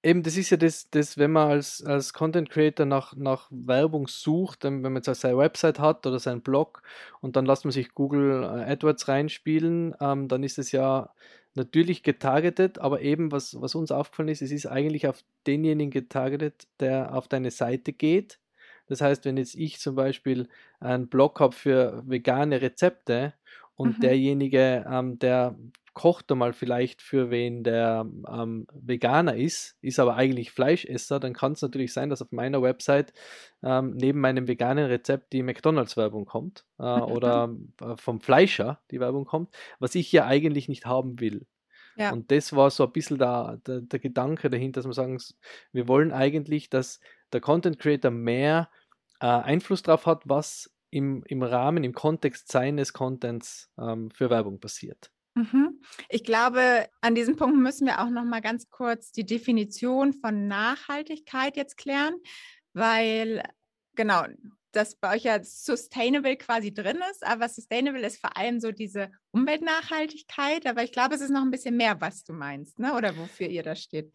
Eben, 0.05 0.21
das 0.21 0.35
ist 0.35 0.49
ja 0.49 0.57
das, 0.57 0.89
das 0.89 1.17
wenn 1.17 1.31
man 1.31 1.49
als, 1.49 1.81
als 1.81 2.11
Content 2.11 2.49
Creator 2.49 2.85
nach, 2.85 3.15
nach 3.15 3.47
Werbung 3.51 4.07
sucht, 4.07 4.65
wenn 4.65 4.81
man 4.81 4.95
jetzt 4.97 5.21
seine 5.21 5.37
Website 5.37 5.79
hat 5.79 6.05
oder 6.05 6.19
seinen 6.19 6.41
Blog 6.41 6.83
und 7.21 7.37
dann 7.37 7.45
lässt 7.45 7.63
man 7.63 7.71
sich 7.71 7.93
Google 7.93 8.43
äh, 8.43 8.71
AdWords 8.73 9.07
reinspielen, 9.07 9.95
ähm, 10.01 10.27
dann 10.27 10.43
ist 10.43 10.59
es 10.59 10.73
ja 10.73 11.13
natürlich 11.55 12.03
getargetet, 12.03 12.79
aber 12.79 13.01
eben, 13.01 13.31
was, 13.31 13.59
was 13.61 13.75
uns 13.75 13.91
aufgefallen 13.91 14.27
ist, 14.27 14.41
es 14.41 14.51
ist 14.51 14.65
eigentlich 14.65 15.07
auf 15.07 15.23
denjenigen 15.47 15.91
getargetet, 15.91 16.67
der 16.81 17.15
auf 17.15 17.29
deine 17.29 17.51
Seite 17.51 17.93
geht. 17.93 18.39
Das 18.87 18.99
heißt, 18.99 19.23
wenn 19.23 19.37
jetzt 19.37 19.55
ich 19.55 19.79
zum 19.79 19.95
Beispiel 19.95 20.49
einen 20.81 21.07
Blog 21.07 21.39
habe 21.39 21.55
für 21.55 22.03
vegane 22.05 22.61
Rezepte 22.61 23.33
und 23.75 23.99
mhm. 23.99 24.01
derjenige, 24.01 24.85
ähm, 24.89 25.17
der 25.19 25.55
kocht 25.93 26.31
er 26.31 26.35
mal 26.35 26.53
vielleicht 26.53 27.01
für 27.01 27.29
wen, 27.29 27.63
der 27.63 28.05
ähm, 28.27 28.67
Veganer 28.73 29.35
ist, 29.35 29.77
ist 29.81 29.99
aber 29.99 30.15
eigentlich 30.15 30.51
Fleischesser, 30.51 31.19
dann 31.19 31.33
kann 31.33 31.53
es 31.53 31.61
natürlich 31.61 31.93
sein, 31.93 32.09
dass 32.09 32.21
auf 32.21 32.31
meiner 32.31 32.61
Website 32.61 33.13
ähm, 33.61 33.91
neben 33.95 34.19
meinem 34.19 34.47
veganen 34.47 34.85
Rezept 34.85 35.33
die 35.33 35.43
McDonalds-Werbung 35.43 36.25
kommt 36.25 36.65
äh, 36.79 36.83
oder 36.83 37.55
äh, 37.81 37.95
vom 37.97 38.21
Fleischer 38.21 38.81
die 38.91 38.99
Werbung 38.99 39.25
kommt, 39.25 39.53
was 39.79 39.95
ich 39.95 40.11
ja 40.11 40.25
eigentlich 40.25 40.67
nicht 40.67 40.85
haben 40.85 41.19
will. 41.19 41.45
Ja. 41.95 42.11
Und 42.11 42.31
das 42.31 42.53
war 42.53 42.71
so 42.71 42.85
ein 42.85 42.91
bisschen 42.91 43.19
der, 43.19 43.59
der, 43.67 43.81
der 43.81 43.99
Gedanke 43.99 44.49
dahinter, 44.49 44.79
dass 44.79 44.87
wir 44.87 44.93
sagen, 44.93 45.19
wir 45.71 45.87
wollen 45.87 46.11
eigentlich, 46.11 46.69
dass 46.69 46.99
der 47.31 47.41
Content 47.41 47.77
Creator 47.77 48.09
mehr 48.09 48.69
äh, 49.19 49.27
Einfluss 49.27 49.83
darauf 49.83 50.07
hat, 50.07 50.23
was 50.25 50.71
im, 50.89 51.23
im 51.27 51.43
Rahmen, 51.43 51.83
im 51.83 51.93
Kontext 51.93 52.51
seines 52.51 52.93
Contents 52.93 53.71
ähm, 53.79 54.11
für 54.11 54.29
Werbung 54.29 54.59
passiert. 54.59 55.11
Mhm. 55.35 55.81
Ich 56.09 56.23
glaube, 56.23 56.87
an 57.01 57.15
diesem 57.15 57.35
Punkt 57.35 57.57
müssen 57.57 57.87
wir 57.87 58.01
auch 58.01 58.09
noch 58.09 58.23
mal 58.23 58.41
ganz 58.41 58.69
kurz 58.69 59.11
die 59.11 59.25
Definition 59.25 60.13
von 60.13 60.47
Nachhaltigkeit 60.47 61.57
jetzt 61.57 61.77
klären, 61.77 62.13
weil 62.73 63.41
genau, 63.95 64.25
das 64.73 64.95
bei 64.95 65.15
euch 65.15 65.23
ja 65.23 65.43
sustainable 65.43 66.35
quasi 66.35 66.73
drin 66.73 66.99
ist, 67.11 67.25
aber 67.25 67.47
sustainable 67.47 68.05
ist 68.05 68.19
vor 68.19 68.35
allem 68.37 68.59
so 68.59 68.71
diese 68.71 69.11
Umweltnachhaltigkeit, 69.31 70.65
aber 70.65 70.83
ich 70.83 70.91
glaube, 70.91 71.15
es 71.15 71.21
ist 71.21 71.29
noch 71.29 71.43
ein 71.43 71.51
bisschen 71.51 71.77
mehr, 71.77 72.01
was 72.01 72.23
du 72.23 72.33
meinst, 72.33 72.79
ne? 72.79 72.93
oder 72.93 73.15
wofür 73.17 73.47
ihr 73.47 73.63
da 73.63 73.75
steht. 73.75 74.11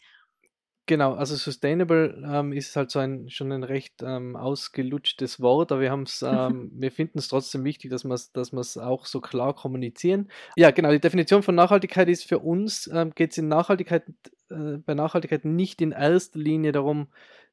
Genau, 0.88 1.12
also 1.12 1.37
sustainable 1.37 2.18
ähm, 2.26 2.50
ist 2.54 2.75
halt 2.75 2.90
so 2.90 2.99
ein 2.99 3.28
schon 3.28 3.52
ein 3.52 3.62
recht 3.62 4.02
ähm, 4.02 4.37
ausgelutschtes 4.37 5.38
Wort, 5.38 5.71
aber 5.71 5.83
wir 5.83 5.90
haben 5.90 6.04
es, 6.04 6.23
ähm, 6.23 6.71
wir 6.75 6.90
finden 6.90 7.18
es 7.18 7.28
trotzdem 7.28 7.62
wichtig, 7.62 7.90
dass 7.90 8.04
wir 8.04 8.14
es 8.14 8.33
dass 8.33 8.78
auch 8.78 9.04
so 9.04 9.21
klar 9.21 9.54
kommunizieren. 9.54 10.30
Ja, 10.57 10.71
genau, 10.71 10.90
die 10.90 10.99
Definition 10.99 11.42
von 11.42 11.54
Nachhaltigkeit 11.54 12.09
ist 12.09 12.25
für 12.25 12.38
uns, 12.38 12.90
ähm, 12.90 13.12
geht 13.14 13.33
es 13.33 13.38
in 13.38 13.49
Nachhaltigkeit, 13.49 14.04
äh, 14.49 14.78
bei 14.78 14.95
Nachhaltigkeit 14.95 15.45
nicht 15.45 15.83
in 15.83 15.92
erster 15.92 16.38
Linie 16.38 16.73
darum, 16.73 17.09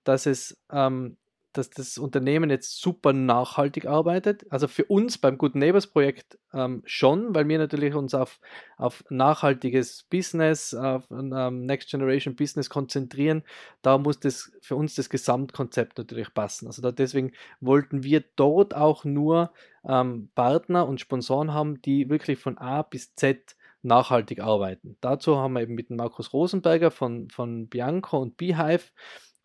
dass 0.06 0.28
es 0.28 0.58
ähm, 0.72 1.18
dass 1.58 1.70
das 1.70 1.98
Unternehmen 1.98 2.50
jetzt 2.50 2.82
super 2.82 3.14
nachhaltig 3.14 3.86
arbeitet. 3.86 4.46
Also 4.52 4.68
für 4.68 4.86
uns 4.86 5.18
beim 5.18 5.38
Good 5.38 5.56
Neighbors 5.56 5.88
Projekt 5.88 6.38
ähm, 6.54 6.82
schon, 6.86 7.34
weil 7.34 7.48
wir 7.48 7.58
natürlich 7.58 7.94
uns 7.94 8.14
auf, 8.14 8.40
auf 8.78 9.04
nachhaltiges 9.10 10.04
Business, 10.10 10.74
auf 10.74 11.10
ähm, 11.12 11.66
Next 11.66 11.90
Generation 11.90 12.36
Business 12.36 12.70
konzentrieren. 12.70 13.44
Da 13.82 13.98
muss 13.98 14.20
das 14.20 14.52
für 14.62 14.76
uns 14.76 14.96
das 14.96 15.10
Gesamtkonzept 15.10 15.98
natürlich 15.98 16.34
passen. 16.34 16.68
Also 16.68 16.82
da, 16.82 16.92
deswegen 16.92 17.32
wollten 17.62 18.04
wir 18.04 18.24
dort 18.36 18.76
auch 18.76 19.06
nur 19.06 19.52
ähm, 19.88 20.30
Partner 20.36 20.88
und 20.88 21.00
Sponsoren 21.00 21.54
haben, 21.54 21.82
die 21.82 22.10
wirklich 22.10 22.40
von 22.40 22.58
A 22.58 22.82
bis 22.82 23.16
Z 23.16 23.56
nachhaltig 23.86 24.42
arbeiten. 24.42 24.98
Dazu 25.00 25.38
haben 25.38 25.54
wir 25.54 25.62
eben 25.62 25.76
mit 25.76 25.90
Markus 25.92 26.34
Rosenberger 26.34 26.92
von, 26.92 27.30
von 27.30 27.68
Bianco 27.68 28.18
und 28.18 28.36
Beehive 28.36 28.92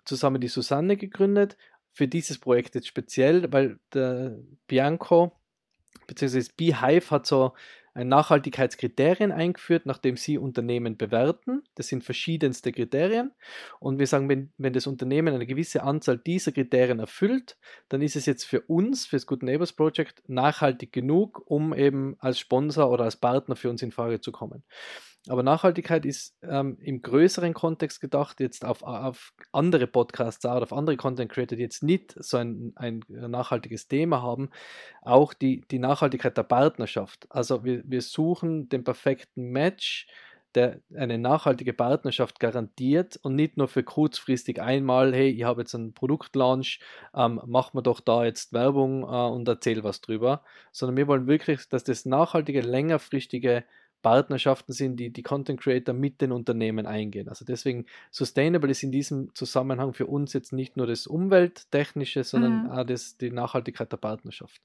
zusammen 0.04 0.40
die 0.40 0.48
Susanne 0.48 0.96
gegründet 0.96 1.56
für 1.92 2.08
dieses 2.08 2.38
Projekt 2.38 2.74
jetzt 2.74 2.88
speziell, 2.88 3.52
weil 3.52 3.78
der 3.92 4.38
Bianco 4.66 5.32
bzw. 6.06 6.44
Beehive 6.56 7.10
hat 7.10 7.26
so 7.26 7.52
ein 7.92 8.08
Nachhaltigkeitskriterien 8.08 9.32
eingeführt, 9.32 9.84
nachdem 9.84 10.16
sie 10.16 10.38
Unternehmen 10.38 10.96
bewerten. 10.96 11.62
Das 11.74 11.88
sind 11.88 12.04
verschiedenste 12.04 12.72
Kriterien. 12.72 13.32
Und 13.80 13.98
wir 13.98 14.06
sagen, 14.06 14.28
wenn, 14.28 14.52
wenn 14.58 14.72
das 14.72 14.86
Unternehmen 14.86 15.34
eine 15.34 15.46
gewisse 15.46 15.82
Anzahl 15.82 16.18
dieser 16.18 16.52
Kriterien 16.52 17.00
erfüllt, 17.00 17.58
dann 17.88 18.00
ist 18.00 18.14
es 18.14 18.26
jetzt 18.26 18.44
für 18.44 18.60
uns, 18.62 19.06
für 19.06 19.16
das 19.16 19.26
Good 19.26 19.42
Neighbors 19.42 19.72
Project, 19.72 20.22
nachhaltig 20.28 20.92
genug, 20.92 21.42
um 21.46 21.74
eben 21.74 22.16
als 22.20 22.38
Sponsor 22.38 22.90
oder 22.90 23.04
als 23.04 23.16
Partner 23.16 23.56
für 23.56 23.70
uns 23.70 23.82
in 23.82 23.90
Frage 23.90 24.20
zu 24.20 24.30
kommen. 24.30 24.62
Aber 25.28 25.42
Nachhaltigkeit 25.42 26.06
ist 26.06 26.34
ähm, 26.42 26.78
im 26.80 27.02
größeren 27.02 27.52
Kontext 27.52 28.00
gedacht, 28.00 28.40
jetzt 28.40 28.64
auf, 28.64 28.82
auf 28.82 29.32
andere 29.52 29.86
Podcasts 29.86 30.44
oder 30.44 30.62
auf 30.62 30.72
andere 30.72 30.96
Content 30.96 31.30
Creator, 31.30 31.56
die 31.56 31.62
jetzt 31.62 31.82
nicht 31.82 32.14
so 32.16 32.38
ein, 32.38 32.72
ein 32.76 33.04
nachhaltiges 33.08 33.86
Thema 33.86 34.22
haben, 34.22 34.48
auch 35.02 35.34
die, 35.34 35.62
die 35.70 35.78
Nachhaltigkeit 35.78 36.36
der 36.36 36.44
Partnerschaft. 36.44 37.26
Also 37.28 37.64
wir, 37.64 37.82
wir 37.84 38.00
suchen 38.00 38.70
den 38.70 38.82
perfekten 38.82 39.50
Match, 39.50 40.06
der 40.54 40.80
eine 40.94 41.18
nachhaltige 41.18 41.72
Partnerschaft 41.72 42.40
garantiert 42.40 43.18
und 43.22 43.36
nicht 43.36 43.56
nur 43.56 43.68
für 43.68 43.82
kurzfristig 43.82 44.60
einmal, 44.60 45.14
hey, 45.14 45.28
ich 45.30 45.44
habe 45.44 45.60
jetzt 45.60 45.74
einen 45.74 45.94
Produktlaunch, 45.94 46.80
ähm, 47.14 47.40
mach 47.46 47.72
mir 47.72 47.82
doch 47.82 48.00
da 48.00 48.24
jetzt 48.24 48.52
Werbung 48.52 49.02
äh, 49.02 49.06
und 49.06 49.46
erzähl 49.46 49.84
was 49.84 50.00
drüber, 50.00 50.42
sondern 50.72 50.96
wir 50.96 51.06
wollen 51.06 51.26
wirklich, 51.26 51.68
dass 51.68 51.84
das 51.84 52.04
nachhaltige, 52.04 52.62
längerfristige 52.62 53.64
Partnerschaften 54.02 54.72
sind, 54.72 54.96
die 54.96 55.10
die 55.10 55.22
Content 55.22 55.60
Creator 55.60 55.94
mit 55.94 56.20
den 56.20 56.32
Unternehmen 56.32 56.86
eingehen. 56.86 57.28
Also 57.28 57.44
deswegen 57.44 57.86
Sustainable 58.10 58.70
ist 58.70 58.82
in 58.82 58.92
diesem 58.92 59.34
Zusammenhang 59.34 59.92
für 59.92 60.06
uns 60.06 60.32
jetzt 60.32 60.52
nicht 60.52 60.76
nur 60.76 60.86
das 60.86 61.06
Umwelttechnische, 61.06 62.24
sondern 62.24 62.64
mhm. 62.64 62.70
auch 62.70 62.84
das, 62.84 63.16
die 63.16 63.30
Nachhaltigkeit 63.30 63.90
der 63.92 63.98
Partnerschaft. 63.98 64.60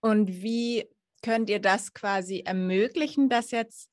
Und 0.00 0.28
wie 0.42 0.88
könnt 1.22 1.48
ihr 1.48 1.60
das 1.60 1.94
quasi 1.94 2.40
ermöglichen, 2.40 3.28
dass 3.28 3.50
jetzt 3.50 3.90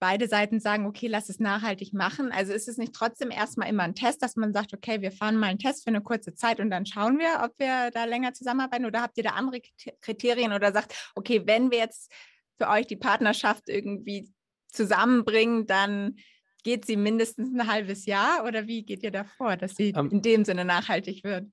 beide 0.00 0.28
Seiten 0.28 0.60
sagen, 0.60 0.86
okay, 0.86 1.08
lass 1.08 1.28
es 1.28 1.38
nachhaltig 1.38 1.92
machen? 1.92 2.32
Also 2.32 2.52
ist 2.52 2.68
es 2.68 2.78
nicht 2.78 2.94
trotzdem 2.94 3.30
erstmal 3.30 3.68
immer 3.68 3.82
ein 3.82 3.94
Test, 3.94 4.22
dass 4.22 4.36
man 4.36 4.52
sagt, 4.52 4.72
okay, 4.72 5.02
wir 5.02 5.12
fahren 5.12 5.36
mal 5.36 5.48
einen 5.48 5.58
Test 5.58 5.84
für 5.84 5.88
eine 5.88 6.00
kurze 6.00 6.34
Zeit 6.34 6.58
und 6.58 6.70
dann 6.70 6.86
schauen 6.86 7.18
wir, 7.18 7.42
ob 7.44 7.58
wir 7.58 7.90
da 7.90 8.04
länger 8.04 8.32
zusammenarbeiten 8.32 8.86
oder 8.86 9.02
habt 9.02 9.18
ihr 9.18 9.24
da 9.24 9.30
andere 9.30 9.60
Kriterien 10.00 10.52
oder 10.52 10.72
sagt, 10.72 11.12
okay, 11.14 11.42
wenn 11.46 11.70
wir 11.70 11.78
jetzt 11.78 12.10
für 12.60 12.68
euch 12.68 12.86
die 12.86 12.96
Partnerschaft 12.96 13.68
irgendwie 13.68 14.30
zusammenbringen, 14.68 15.66
dann 15.66 16.16
geht 16.62 16.84
sie 16.84 16.96
mindestens 16.96 17.54
ein 17.54 17.66
halbes 17.66 18.06
Jahr 18.06 18.44
oder 18.46 18.66
wie 18.66 18.84
geht 18.84 19.02
ihr 19.02 19.10
davor, 19.10 19.56
dass 19.56 19.76
sie 19.76 19.94
ähm, 19.96 20.10
in 20.10 20.22
dem 20.22 20.44
Sinne 20.44 20.64
nachhaltig 20.64 21.24
wird? 21.24 21.46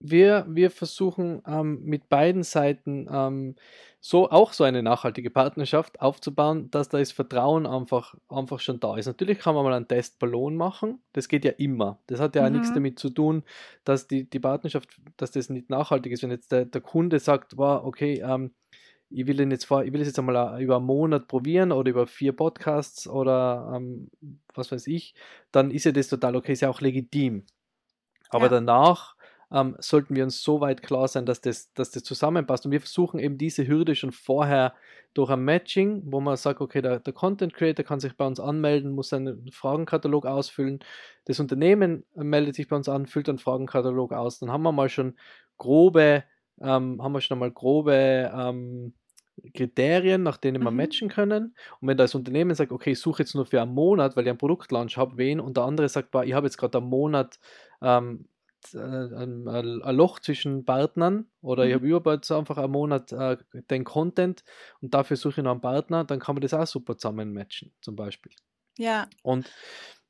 Wir, 0.00 0.46
wir 0.48 0.70
versuchen 0.70 1.42
ähm, 1.46 1.82
mit 1.84 2.08
beiden 2.08 2.44
Seiten 2.44 3.08
ähm, 3.10 3.56
so 4.00 4.30
auch 4.30 4.52
so 4.52 4.62
eine 4.62 4.82
nachhaltige 4.82 5.28
Partnerschaft 5.28 6.00
aufzubauen, 6.00 6.70
dass 6.70 6.88
da 6.88 6.98
das 6.98 7.10
Vertrauen 7.10 7.66
einfach, 7.66 8.14
einfach 8.28 8.60
schon 8.60 8.78
da 8.78 8.96
ist. 8.96 9.06
Natürlich 9.06 9.40
kann 9.40 9.56
man 9.56 9.64
mal 9.64 9.74
einen 9.74 9.88
Testballon 9.88 10.56
machen, 10.56 11.02
das 11.14 11.26
geht 11.26 11.44
ja 11.44 11.50
immer. 11.52 11.98
Das 12.06 12.20
hat 12.20 12.36
ja 12.36 12.42
mhm. 12.42 12.46
auch 12.46 12.52
nichts 12.60 12.74
damit 12.74 12.98
zu 13.00 13.10
tun, 13.10 13.42
dass 13.84 14.06
die, 14.06 14.28
die 14.30 14.38
Partnerschaft, 14.38 14.88
dass 15.16 15.32
das 15.32 15.50
nicht 15.50 15.68
nachhaltig 15.68 16.12
ist. 16.12 16.22
Wenn 16.22 16.30
jetzt 16.30 16.52
der, 16.52 16.64
der 16.64 16.80
Kunde 16.80 17.18
sagt, 17.18 17.56
wow, 17.56 17.84
okay, 17.84 18.22
ähm, 18.24 18.52
ich 19.10 19.26
will 19.26 19.36
den 19.36 19.50
jetzt 19.50 19.64
vor, 19.64 19.84
ich 19.84 19.92
will 19.92 20.00
es 20.00 20.08
jetzt 20.08 20.18
einmal 20.18 20.60
über 20.60 20.76
einen 20.76 20.86
Monat 20.86 21.28
probieren 21.28 21.72
oder 21.72 21.90
über 21.90 22.06
vier 22.06 22.32
Podcasts 22.32 23.08
oder 23.08 23.72
ähm, 23.74 24.10
was 24.54 24.70
weiß 24.70 24.86
ich, 24.86 25.14
dann 25.50 25.70
ist 25.70 25.84
ja 25.84 25.92
das 25.92 26.08
total 26.08 26.36
okay, 26.36 26.52
ist 26.52 26.60
ja 26.60 26.70
auch 26.70 26.80
legitim. 26.80 27.44
Aber 28.30 28.44
ja. 28.44 28.50
danach 28.50 29.16
ähm, 29.50 29.76
sollten 29.78 30.14
wir 30.14 30.24
uns 30.24 30.42
so 30.42 30.60
weit 30.60 30.82
klar 30.82 31.08
sein, 31.08 31.24
dass 31.24 31.40
das, 31.40 31.72
dass 31.72 31.90
das 31.90 32.02
zusammenpasst. 32.02 32.66
Und 32.66 32.72
wir 32.72 32.80
versuchen 32.80 33.18
eben 33.18 33.38
diese 33.38 33.66
Hürde 33.66 33.94
schon 33.94 34.12
vorher 34.12 34.74
durch 35.14 35.30
ein 35.30 35.42
Matching, 35.42 36.02
wo 36.04 36.20
man 36.20 36.36
sagt, 36.36 36.60
okay, 36.60 36.82
der, 36.82 37.00
der 37.00 37.12
Content 37.14 37.54
Creator 37.54 37.84
kann 37.84 38.00
sich 38.00 38.16
bei 38.16 38.26
uns 38.26 38.40
anmelden, 38.40 38.92
muss 38.92 39.12
einen 39.12 39.50
Fragenkatalog 39.50 40.26
ausfüllen. 40.26 40.80
Das 41.24 41.40
Unternehmen 41.40 42.04
meldet 42.14 42.56
sich 42.56 42.68
bei 42.68 42.76
uns 42.76 42.88
an, 42.88 43.06
füllt 43.06 43.28
einen 43.28 43.38
Fragenkatalog 43.38 44.12
aus. 44.12 44.38
Dann 44.38 44.52
haben 44.52 44.62
wir 44.62 44.72
mal 44.72 44.90
schon 44.90 45.16
grobe 45.56 46.24
ähm, 46.60 47.02
haben 47.02 47.12
wir 47.12 47.20
schon 47.20 47.36
einmal 47.36 47.50
grobe 47.50 48.30
ähm, 48.34 48.94
Kriterien, 49.54 50.22
nach 50.22 50.36
denen 50.36 50.62
wir 50.62 50.70
mhm. 50.70 50.76
matchen 50.76 51.08
können. 51.08 51.54
Und 51.80 51.88
wenn 51.88 51.96
das 51.96 52.14
Unternehmen 52.14 52.54
sagt, 52.54 52.72
okay, 52.72 52.92
ich 52.92 53.00
suche 53.00 53.22
jetzt 53.22 53.34
nur 53.34 53.46
für 53.46 53.62
einen 53.62 53.74
Monat, 53.74 54.16
weil 54.16 54.24
ich 54.24 54.30
einen 54.30 54.38
Produktlaunch 54.38 54.96
habe, 54.96 55.16
wen, 55.16 55.40
und 55.40 55.56
der 55.56 55.64
andere 55.64 55.88
sagt, 55.88 56.14
ich 56.24 56.32
habe 56.32 56.46
jetzt 56.46 56.58
gerade 56.58 56.78
einen 56.78 56.88
Monat 56.88 57.38
ähm, 57.82 58.28
äh, 58.74 58.78
ein, 58.78 59.46
ein, 59.48 59.96
Loch 59.96 60.18
zwischen 60.18 60.64
Partnern 60.64 61.26
oder 61.40 61.64
mhm. 61.64 61.68
ich 61.68 61.74
habe 61.76 61.86
überall 61.86 62.20
einfach 62.30 62.58
einen 62.58 62.72
Monat 62.72 63.12
äh, 63.12 63.36
den 63.70 63.84
Content 63.84 64.42
und 64.80 64.94
dafür 64.94 65.16
suche 65.16 65.40
ich 65.40 65.44
noch 65.44 65.52
einen 65.52 65.60
Partner, 65.60 66.04
dann 66.04 66.18
kann 66.18 66.34
man 66.34 66.42
das 66.42 66.54
auch 66.54 66.66
super 66.66 66.96
zusammen 66.96 67.32
matchen, 67.32 67.72
zum 67.80 67.94
Beispiel. 67.94 68.32
Ja. 68.76 69.08
Und 69.22 69.50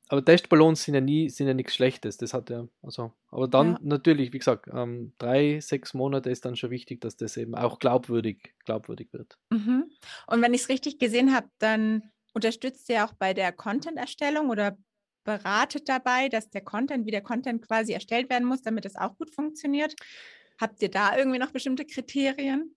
aber 0.09 0.25
Testballons 0.25 0.83
sind 0.83 0.95
ja 0.95 1.01
nie, 1.01 1.29
sind 1.29 1.47
ja 1.47 1.53
nichts 1.53 1.75
Schlechtes. 1.75 2.17
Das 2.17 2.33
hat 2.33 2.49
ja, 2.49 2.67
also, 2.81 3.13
aber 3.29 3.47
dann 3.47 3.73
ja. 3.73 3.79
natürlich, 3.83 4.33
wie 4.33 4.39
gesagt, 4.39 4.67
ähm, 4.73 5.13
drei, 5.19 5.59
sechs 5.59 5.93
Monate 5.93 6.31
ist 6.31 6.45
dann 6.45 6.55
schon 6.55 6.71
wichtig, 6.71 6.99
dass 7.01 7.15
das 7.15 7.37
eben 7.37 7.53
auch 7.53 7.77
glaubwürdig, 7.77 8.53
glaubwürdig 8.65 9.13
wird. 9.13 9.37
Mhm. 9.51 9.85
Und 10.25 10.41
wenn 10.41 10.53
ich 10.55 10.61
es 10.61 10.69
richtig 10.69 10.97
gesehen 10.97 11.33
habe, 11.33 11.47
dann 11.59 12.11
unterstützt 12.33 12.89
ihr 12.89 13.05
auch 13.05 13.13
bei 13.13 13.35
der 13.35 13.51
Content-Erstellung 13.51 14.49
oder 14.49 14.77
beratet 15.25 15.87
dabei, 15.87 16.27
dass 16.27 16.49
der 16.49 16.61
Content, 16.61 17.05
wie 17.05 17.11
der 17.11 17.21
Content 17.21 17.65
quasi 17.67 17.93
erstellt 17.93 18.31
werden 18.31 18.47
muss, 18.47 18.63
damit 18.63 18.85
es 18.85 18.95
auch 18.95 19.15
gut 19.15 19.29
funktioniert. 19.29 19.93
Habt 20.59 20.81
ihr 20.81 20.89
da 20.89 21.15
irgendwie 21.15 21.37
noch 21.37 21.51
bestimmte 21.51 21.85
Kriterien? 21.85 22.75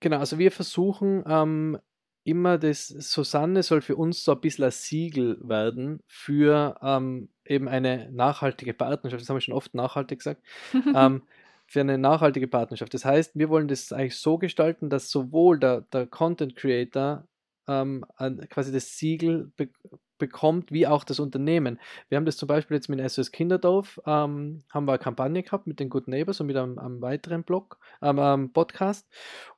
Genau, 0.00 0.18
also 0.18 0.38
wir 0.38 0.52
versuchen 0.52 1.24
ähm, 1.26 1.78
immer 2.26 2.58
das, 2.58 2.88
Susanne 2.88 3.62
soll 3.62 3.80
für 3.80 3.96
uns 3.96 4.24
so 4.24 4.32
ein 4.32 4.40
bisschen 4.40 4.64
ein 4.64 4.72
Siegel 4.72 5.38
werden 5.40 6.00
für 6.08 6.76
ähm, 6.82 7.28
eben 7.44 7.68
eine 7.68 8.10
nachhaltige 8.10 8.74
Partnerschaft. 8.74 9.22
Das 9.22 9.28
haben 9.28 9.36
wir 9.36 9.40
schon 9.40 9.54
oft 9.54 9.74
nachhaltig 9.74 10.18
gesagt. 10.18 10.42
ähm, 10.94 11.22
für 11.68 11.80
eine 11.80 11.98
nachhaltige 11.98 12.48
Partnerschaft. 12.48 12.94
Das 12.94 13.04
heißt, 13.04 13.36
wir 13.36 13.48
wollen 13.48 13.68
das 13.68 13.92
eigentlich 13.92 14.18
so 14.18 14.38
gestalten, 14.38 14.88
dass 14.88 15.10
sowohl 15.10 15.58
der, 15.58 15.82
der 15.92 16.06
Content 16.06 16.56
Creator 16.56 17.26
ähm, 17.68 18.04
quasi 18.50 18.72
das 18.72 18.96
Siegel 18.96 19.52
be 19.56 19.68
bekommt, 20.18 20.72
wie 20.72 20.86
auch 20.86 21.04
das 21.04 21.20
Unternehmen. 21.20 21.78
Wir 22.08 22.16
haben 22.16 22.24
das 22.24 22.38
zum 22.38 22.46
Beispiel 22.46 22.74
jetzt 22.74 22.88
mit 22.88 22.98
SOS 23.10 23.32
Kinderdorf, 23.32 24.00
ähm, 24.06 24.62
haben 24.70 24.86
wir 24.86 24.92
eine 24.92 24.98
Kampagne 24.98 25.42
gehabt 25.42 25.66
mit 25.66 25.78
den 25.78 25.90
Good 25.90 26.08
Neighbors 26.08 26.40
und 26.40 26.46
mit 26.46 26.56
einem, 26.56 26.78
einem 26.78 27.02
weiteren 27.02 27.44
Blog, 27.44 27.78
ähm, 28.00 28.50
Podcast. 28.50 29.06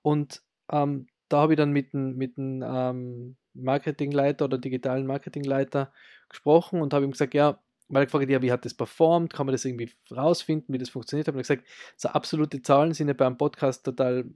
Und 0.03 0.43
ähm, 0.73 1.07
da 1.29 1.39
habe 1.39 1.55
ich 1.55 1.57
dann 1.57 1.73
mit 1.73 1.95
einem 1.95 2.17
mit 2.17 2.35
ähm, 2.39 3.37
Marketingleiter 3.55 4.45
oder 4.45 4.59
digitalen 4.59 5.07
Marketingleiter 5.07 5.93
gesprochen 6.29 6.81
und 6.81 6.95
habe 6.95 7.05
ihm 7.05 7.11
gesagt, 7.11 7.35
ja, 7.35 7.61
weil 7.89 8.03
er 8.03 8.07
gefragt 8.07 8.31
ja, 8.31 8.43
wie 8.43 8.53
hat 8.53 8.65
das 8.65 8.75
performt, 8.75 9.33
kann 9.33 9.47
man 9.47 9.53
das 9.53 9.65
irgendwie 9.65 9.91
rausfinden, 10.11 10.73
wie 10.73 10.79
das 10.79 10.91
funktioniert 10.91 11.27
hat. 11.27 11.35
Und 11.35 11.41
ich 11.41 11.49
gesagt, 11.49 11.67
so 11.97 12.09
absolute 12.09 12.63
Zahlen 12.63 12.93
sind 12.93 13.09
ja 13.09 13.15
beim 13.15 13.39
Podcast 13.39 13.85
total, 13.85 14.27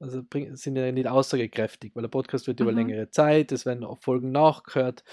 also 0.00 0.22
sind 0.30 0.76
ja 0.76 0.90
nicht 0.90 1.06
aussagekräftig, 1.06 1.94
weil 1.94 2.02
der 2.02 2.08
Podcast 2.08 2.46
wird 2.46 2.60
mhm. 2.60 2.66
über 2.66 2.72
längere 2.72 3.10
Zeit, 3.10 3.52
es 3.52 3.64
werden 3.64 3.84
auch 3.84 4.02
Folgen 4.02 4.32
nachgehört. 4.32 5.04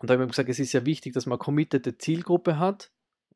Und 0.00 0.10
da 0.10 0.14
habe 0.14 0.24
ich 0.24 0.28
ihm 0.28 0.30
gesagt, 0.30 0.48
es 0.48 0.58
ist 0.58 0.72
ja 0.72 0.84
wichtig, 0.84 1.12
dass 1.12 1.26
man 1.26 1.38
eine 1.38 1.44
committete 1.44 1.96
Zielgruppe 1.96 2.58
hat 2.58 2.90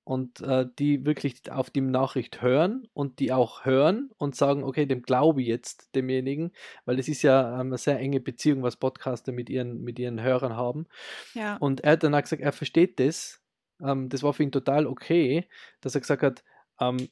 und 0.06 0.40
äh, 0.40 0.66
die 0.78 1.04
wirklich 1.04 1.50
auf 1.50 1.68
die 1.68 1.80
Nachricht 1.80 2.40
hören 2.40 2.86
und 2.92 3.18
die 3.18 3.32
auch 3.32 3.64
hören 3.64 4.10
und 4.18 4.36
sagen, 4.36 4.62
okay, 4.62 4.86
dem 4.86 5.02
glaube 5.02 5.42
ich 5.42 5.48
jetzt 5.48 5.92
demjenigen, 5.96 6.52
weil 6.84 6.96
das 6.96 7.08
ist 7.08 7.22
ja 7.22 7.54
ähm, 7.54 7.66
eine 7.66 7.78
sehr 7.78 7.98
enge 7.98 8.20
Beziehung, 8.20 8.62
was 8.62 8.76
Podcaster 8.76 9.32
mit 9.32 9.50
ihren, 9.50 9.82
mit 9.82 9.98
ihren 9.98 10.22
Hörern 10.22 10.54
haben. 10.54 10.86
Ja. 11.34 11.56
Und 11.56 11.80
er 11.80 11.92
hat 11.92 12.04
dann 12.04 12.14
auch 12.14 12.22
gesagt, 12.22 12.40
er 12.40 12.52
versteht 12.52 13.00
das. 13.00 13.42
Ähm, 13.82 14.08
das 14.08 14.22
war 14.22 14.32
für 14.32 14.44
ihn 14.44 14.52
total 14.52 14.86
okay, 14.86 15.48
dass 15.80 15.96
er 15.96 16.02
gesagt 16.02 16.22
hat, 16.22 16.44
ähm, 16.78 17.08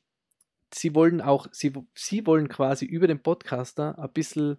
sie 0.73 0.95
wollen 0.95 1.21
auch, 1.21 1.49
sie, 1.51 1.73
sie 1.97 2.25
wollen 2.29 2.47
quasi 2.47 2.85
über 2.85 3.09
den 3.09 3.21
Podcaster 3.21 3.99
ein 3.99 4.13
bisschen 4.13 4.59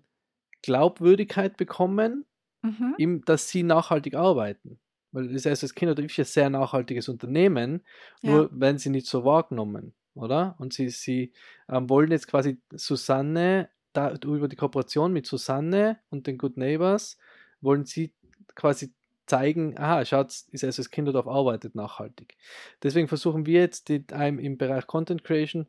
Glaubwürdigkeit 0.62 1.56
bekommen, 1.56 2.26
mhm. 2.62 2.96
im, 2.98 3.22
dass 3.24 3.48
sie 3.48 3.64
nachhaltig 3.64 4.16
arbeiten. 4.16 4.78
Weil 5.16 5.30
das 5.30 5.44
das 5.44 5.74
Kinder 5.74 5.98
ist 5.98 6.20
ein 6.20 6.26
sehr 6.26 6.50
nachhaltiges 6.50 7.08
Unternehmen, 7.08 7.82
ja. 8.22 8.32
nur 8.32 8.50
werden 8.52 8.78
sie 8.78 8.90
nicht 8.90 9.08
so 9.08 9.24
wahrgenommen, 9.24 9.94
oder? 10.14 10.56
Und 10.60 10.74
sie, 10.74 10.90
sie 10.90 11.32
ähm, 11.70 11.90
wollen 11.90 12.12
jetzt 12.12 12.28
quasi 12.28 12.60
Susanne, 12.74 13.70
da, 13.94 14.14
über 14.14 14.50
die 14.50 14.58
Kooperation 14.58 15.14
mit 15.14 15.26
Susanne 15.26 16.00
und 16.10 16.28
den 16.28 16.38
Good 16.38 16.58
Neighbors, 16.58 17.18
wollen 17.62 17.86
sie 17.86 18.14
quasi 18.56 18.94
zeigen, 19.26 19.78
aha, 19.78 20.04
schaut, 20.04 20.28
ist 20.52 20.66
also 20.66 20.82
das 20.82 20.92
Kinderdorf 20.92 21.28
arbeitet 21.28 21.76
nachhaltig. 21.76 22.36
Deswegen 22.84 23.08
versuchen 23.08 23.46
wir 23.46 23.62
jetzt 23.62 23.88
die, 23.88 24.04
um, 24.12 24.38
im 24.38 24.58
Bereich 24.58 24.86
Content 24.86 25.24
Creation 25.24 25.66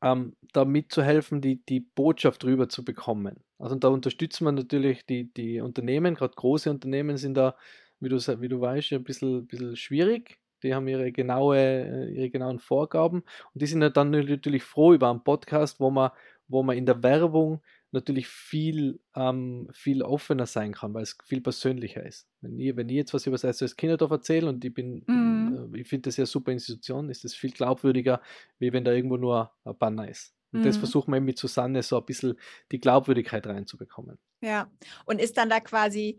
ähm, 0.00 0.36
da 0.54 0.64
mitzuhelfen, 0.64 1.42
die, 1.42 1.62
die 1.66 1.80
Botschaft 1.80 2.46
rüber 2.46 2.70
zu 2.70 2.82
bekommen. 2.82 3.44
Also 3.58 3.74
da 3.74 3.88
unterstützen 3.88 4.46
wir 4.46 4.52
natürlich 4.52 5.04
die, 5.04 5.30
die 5.34 5.60
Unternehmen, 5.60 6.14
gerade 6.14 6.34
große 6.34 6.70
Unternehmen 6.70 7.18
sind 7.18 7.34
da 7.34 7.56
wie 8.02 8.08
du, 8.08 8.16
wie 8.16 8.48
du 8.48 8.60
weißt, 8.60 8.92
ein 8.92 9.04
bisschen, 9.04 9.46
bisschen 9.46 9.76
schwierig. 9.76 10.38
Die 10.62 10.74
haben 10.74 10.86
ihre, 10.86 11.10
genaue, 11.10 11.58
äh, 11.58 12.12
ihre 12.12 12.30
genauen 12.30 12.58
Vorgaben 12.58 13.22
und 13.52 13.62
die 13.62 13.66
sind 13.66 13.80
dann 13.80 14.10
natürlich 14.10 14.62
froh 14.62 14.92
über 14.92 15.10
einen 15.10 15.24
Podcast, 15.24 15.80
wo 15.80 15.90
man, 15.90 16.10
wo 16.46 16.62
man 16.62 16.76
in 16.76 16.86
der 16.86 17.02
Werbung 17.02 17.60
natürlich 17.92 18.26
viel, 18.26 19.00
ähm, 19.14 19.68
viel 19.72 20.02
offener 20.02 20.46
sein 20.46 20.72
kann, 20.72 20.94
weil 20.94 21.02
es 21.02 21.16
viel 21.24 21.40
persönlicher 21.40 22.04
ist. 22.04 22.26
Wenn 22.40 22.58
ich, 22.58 22.74
wenn 22.76 22.88
ich 22.88 22.96
jetzt 22.96 23.12
was 23.12 23.26
über 23.26 23.36
das 23.36 23.58
SOS 23.58 23.76
Kinderdorf 23.76 24.10
erzähle 24.10 24.48
und 24.48 24.64
ich 24.64 24.72
bin, 24.72 25.02
mhm. 25.06 25.74
äh, 25.74 25.80
ich 25.80 25.88
finde 25.88 26.08
das 26.08 26.16
ja 26.16 26.26
super 26.26 26.52
Institution, 26.52 27.10
ist 27.10 27.24
das 27.24 27.34
viel 27.34 27.50
glaubwürdiger, 27.50 28.22
wie 28.58 28.72
wenn 28.72 28.84
da 28.84 28.92
irgendwo 28.92 29.18
nur 29.18 29.52
ein 29.64 29.76
Banner 29.76 30.08
ist. 30.08 30.34
Und 30.52 30.60
mhm. 30.60 30.64
das 30.64 30.76
versuchen 30.76 31.12
wir 31.12 31.20
mit 31.20 31.38
Susanne 31.38 31.82
so 31.82 31.98
ein 31.98 32.04
bisschen 32.04 32.38
die 32.70 32.80
Glaubwürdigkeit 32.80 33.46
reinzubekommen. 33.46 34.18
Ja, 34.40 34.70
und 35.04 35.20
ist 35.20 35.36
dann 35.36 35.50
da 35.50 35.60
quasi 35.60 36.18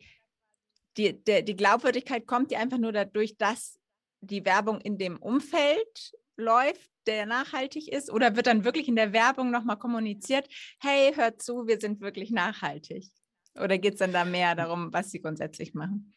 die, 0.97 1.23
der, 1.23 1.41
die 1.41 1.55
Glaubwürdigkeit 1.55 2.27
kommt 2.27 2.51
ja 2.51 2.59
einfach 2.59 2.77
nur 2.77 2.91
dadurch, 2.91 3.37
dass 3.37 3.79
die 4.21 4.45
Werbung 4.45 4.79
in 4.81 4.97
dem 4.97 5.17
Umfeld 5.17 6.13
läuft, 6.37 6.89
der 7.07 7.25
nachhaltig 7.25 7.89
ist? 7.89 8.11
Oder 8.11 8.35
wird 8.35 8.47
dann 8.47 8.63
wirklich 8.63 8.87
in 8.87 8.95
der 8.95 9.13
Werbung 9.13 9.51
nochmal 9.51 9.77
kommuniziert, 9.77 10.47
hey, 10.79 11.13
hört 11.13 11.41
zu, 11.41 11.67
wir 11.67 11.79
sind 11.79 12.01
wirklich 12.01 12.31
nachhaltig? 12.31 13.09
Oder 13.55 13.77
geht 13.77 13.93
es 13.93 13.99
dann 13.99 14.13
da 14.13 14.25
mehr 14.25 14.55
darum, 14.55 14.91
was 14.93 15.11
sie 15.11 15.21
grundsätzlich 15.21 15.73
machen? 15.73 16.13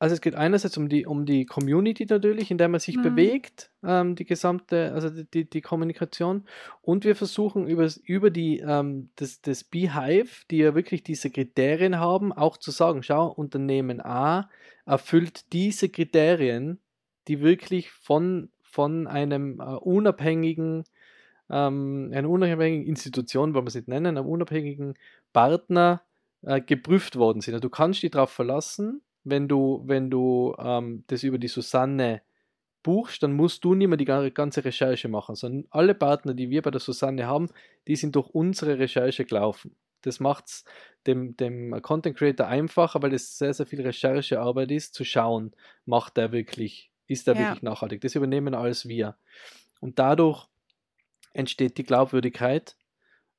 Also 0.00 0.14
es 0.14 0.22
geht 0.22 0.34
einerseits 0.34 0.78
um 0.78 0.88
die, 0.88 1.04
um 1.04 1.26
die 1.26 1.44
Community 1.44 2.06
natürlich, 2.08 2.50
in 2.50 2.56
der 2.56 2.68
man 2.68 2.80
sich 2.80 2.96
mhm. 2.96 3.02
bewegt, 3.02 3.70
ähm, 3.84 4.16
die 4.16 4.24
gesamte, 4.24 4.92
also 4.94 5.10
die, 5.10 5.44
die 5.44 5.60
Kommunikation. 5.60 6.46
Und 6.80 7.04
wir 7.04 7.14
versuchen 7.14 7.68
über, 7.68 7.86
über 8.04 8.30
die, 8.30 8.60
ähm, 8.60 9.10
das, 9.16 9.42
das 9.42 9.62
Beehive, 9.62 10.46
die 10.50 10.56
ja 10.56 10.74
wirklich 10.74 11.02
diese 11.02 11.28
Kriterien 11.28 11.98
haben, 11.98 12.32
auch 12.32 12.56
zu 12.56 12.70
sagen, 12.70 13.02
schau, 13.02 13.26
Unternehmen 13.26 14.00
A 14.00 14.48
erfüllt 14.86 15.52
diese 15.52 15.90
Kriterien, 15.90 16.80
die 17.28 17.42
wirklich 17.42 17.90
von, 17.90 18.48
von 18.62 19.06
einem 19.06 19.60
äh, 19.60 19.64
unabhängigen, 19.64 20.84
ähm, 21.50 22.10
einer 22.14 22.30
unabhängigen 22.30 22.86
Institution, 22.86 23.52
wollen 23.52 23.66
wir 23.66 23.68
es 23.68 23.74
nicht 23.74 23.88
nennen, 23.88 24.16
einem 24.16 24.26
unabhängigen 24.26 24.94
Partner 25.34 26.00
äh, 26.40 26.62
geprüft 26.62 27.16
worden 27.16 27.42
sind. 27.42 27.52
Also 27.52 27.68
du 27.68 27.70
kannst 27.70 28.02
dich 28.02 28.12
darauf 28.12 28.30
verlassen, 28.30 29.02
wenn 29.24 29.48
du, 29.48 29.82
wenn 29.86 30.10
du 30.10 30.54
ähm, 30.58 31.04
das 31.08 31.22
über 31.22 31.38
die 31.38 31.48
Susanne 31.48 32.22
buchst, 32.82 33.22
dann 33.22 33.32
musst 33.32 33.64
du 33.64 33.74
nicht 33.74 33.88
mehr 33.88 33.98
die 33.98 34.04
ganze 34.04 34.64
Recherche 34.64 35.08
machen, 35.08 35.34
sondern 35.34 35.66
alle 35.70 35.94
Partner, 35.94 36.34
die 36.34 36.50
wir 36.50 36.62
bei 36.62 36.70
der 36.70 36.80
Susanne 36.80 37.26
haben, 37.26 37.48
die 37.86 37.96
sind 37.96 38.16
durch 38.16 38.28
unsere 38.30 38.78
Recherche 38.78 39.24
gelaufen. 39.24 39.76
Das 40.02 40.18
macht 40.18 40.46
es 40.46 40.64
dem, 41.06 41.36
dem 41.36 41.80
Content 41.82 42.16
Creator 42.16 42.46
einfacher, 42.46 43.02
weil 43.02 43.12
es 43.12 43.36
sehr, 43.36 43.52
sehr 43.52 43.66
viel 43.66 43.82
Recherchearbeit 43.82 44.70
ist, 44.70 44.94
zu 44.94 45.04
schauen, 45.04 45.52
macht 45.84 46.16
der 46.16 46.32
wirklich, 46.32 46.90
ist 47.06 47.26
der 47.26 47.34
ja. 47.34 47.40
wirklich 47.40 47.62
nachhaltig. 47.62 48.00
Das 48.00 48.14
übernehmen 48.14 48.54
alles 48.54 48.88
wir. 48.88 49.16
Und 49.80 49.98
dadurch 49.98 50.48
entsteht 51.34 51.76
die 51.76 51.84
Glaubwürdigkeit, 51.84 52.76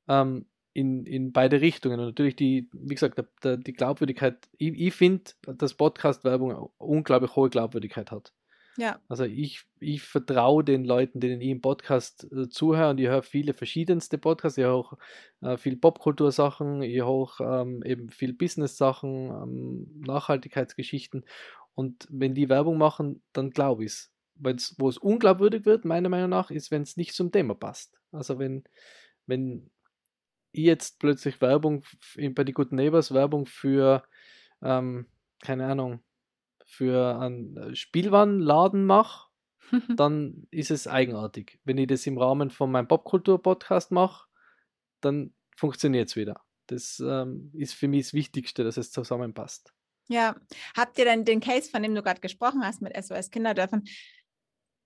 ähm, 0.08 0.46
in, 0.73 1.05
in 1.05 1.31
beide 1.31 1.62
Richtungen. 1.62 1.99
Und 1.99 2.05
natürlich 2.07 2.36
die, 2.36 2.69
wie 2.73 2.95
gesagt, 2.95 3.17
der, 3.17 3.27
der, 3.43 3.57
die 3.57 3.73
Glaubwürdigkeit, 3.73 4.49
ich, 4.57 4.73
ich 4.79 4.93
finde, 4.93 5.31
dass 5.45 5.73
Podcast-Werbung 5.73 6.69
unglaublich 6.77 7.36
hohe 7.36 7.49
Glaubwürdigkeit 7.49 8.12
hat. 8.12 8.34
Ja. 8.77 8.99
Also 9.10 9.25
ich, 9.25 9.63
ich 9.79 10.01
vertraue 10.01 10.63
den 10.63 10.86
Leuten, 10.86 11.19
denen 11.19 11.41
ich 11.41 11.49
im 11.49 11.62
Podcast 11.62 12.31
äh, 12.31 12.47
zuhöre 12.47 12.91
und 12.91 12.99
ich 12.99 13.07
höre 13.07 13.21
viele 13.21 13.53
verschiedenste 13.53 14.17
Podcasts, 14.17 14.57
ich 14.57 14.63
höre 14.63 14.73
auch 14.73 14.93
äh, 15.41 15.57
viel 15.57 15.75
Popkultursachen, 15.75 16.81
ich 16.81 17.03
höre 17.03 17.62
ähm, 17.62 17.84
eben 17.84 18.10
viel 18.10 18.34
Business-Sachen, 18.34 19.29
ähm, 19.29 20.01
Nachhaltigkeitsgeschichten 20.05 21.25
und 21.75 22.07
wenn 22.10 22.34
die 22.34 22.49
Werbung 22.49 22.77
machen, 22.77 23.21
dann 23.34 23.49
glaube 23.51 23.84
ich 23.84 23.91
es. 23.91 24.12
Wo 24.77 24.89
es 24.89 24.97
unglaubwürdig 24.97 25.65
wird, 25.65 25.86
meiner 25.86 26.10
Meinung 26.10 26.29
nach, 26.29 26.49
ist, 26.49 26.71
wenn 26.71 26.81
es 26.81 26.97
nicht 26.97 27.13
zum 27.13 27.31
Thema 27.31 27.53
passt. 27.53 27.99
Also 28.12 28.39
wenn, 28.39 28.63
wenn 29.27 29.69
jetzt 30.52 31.00
plötzlich 31.00 31.42
Werbung 31.42 31.84
bei 32.34 32.44
die 32.44 32.54
Good 32.54 32.72
Neighbors 32.72 33.14
Werbung 33.14 33.46
für, 33.46 34.04
ähm, 34.62 35.08
keine 35.42 35.66
Ahnung, 35.66 36.04
für 36.66 37.20
einen 37.20 37.58
äh, 37.58 37.76
Spielwarenladen 37.76 38.86
mache, 38.86 39.30
dann 39.98 40.48
ist 40.52 40.72
es 40.72 40.88
eigenartig. 40.88 41.60
Wenn 41.64 41.78
ich 41.78 41.88
das 41.88 42.08
im 42.08 42.18
Rahmen 42.18 42.50
von 42.50 42.72
meinem 42.72 42.88
Popkultur-Podcast 42.88 43.92
mache, 43.92 44.28
dann 45.02 45.34
funktioniert 45.56 46.10
es 46.10 46.16
wieder. 46.16 46.42
Das 46.68 47.02
ähm, 47.06 47.52
ist 47.54 47.74
für 47.74 47.88
mich 47.88 48.06
das 48.08 48.14
Wichtigste, 48.14 48.64
dass 48.64 48.78
es 48.78 48.92
zusammenpasst. 48.92 49.74
Ja, 50.08 50.36
habt 50.76 50.98
ihr 50.98 51.06
denn 51.06 51.26
den 51.26 51.40
Case, 51.40 51.70
von 51.70 51.84
dem 51.84 51.96
du 51.96 52.04
gerade 52.04 52.22
gesprochen 52.22 52.66
hast 52.66 52.82
mit 52.82 52.96
SOS 52.96 53.30
Kinderdörfern, 53.30 53.84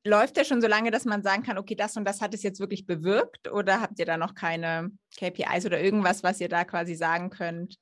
läuft 0.06 0.38
der 0.38 0.44
schon 0.46 0.62
so 0.62 0.68
lange, 0.68 0.92
dass 0.92 1.06
man 1.06 1.24
sagen 1.24 1.44
kann, 1.44 1.58
okay, 1.58 1.76
das 1.76 1.98
und 1.98 2.06
das 2.06 2.22
hat 2.22 2.34
es 2.34 2.44
jetzt 2.44 2.60
wirklich 2.60 2.86
bewirkt? 2.86 3.52
Oder 3.52 3.82
habt 3.82 4.00
ihr 4.00 4.06
da 4.06 4.18
noch 4.18 4.36
keine 4.36 4.92
KPIs 5.18 5.66
oder 5.66 5.82
irgendwas, 5.82 6.24
was 6.24 6.40
ihr 6.40 6.50
da 6.50 6.64
quasi 6.64 6.96
sagen 6.96 7.30
könnt, 7.32 7.76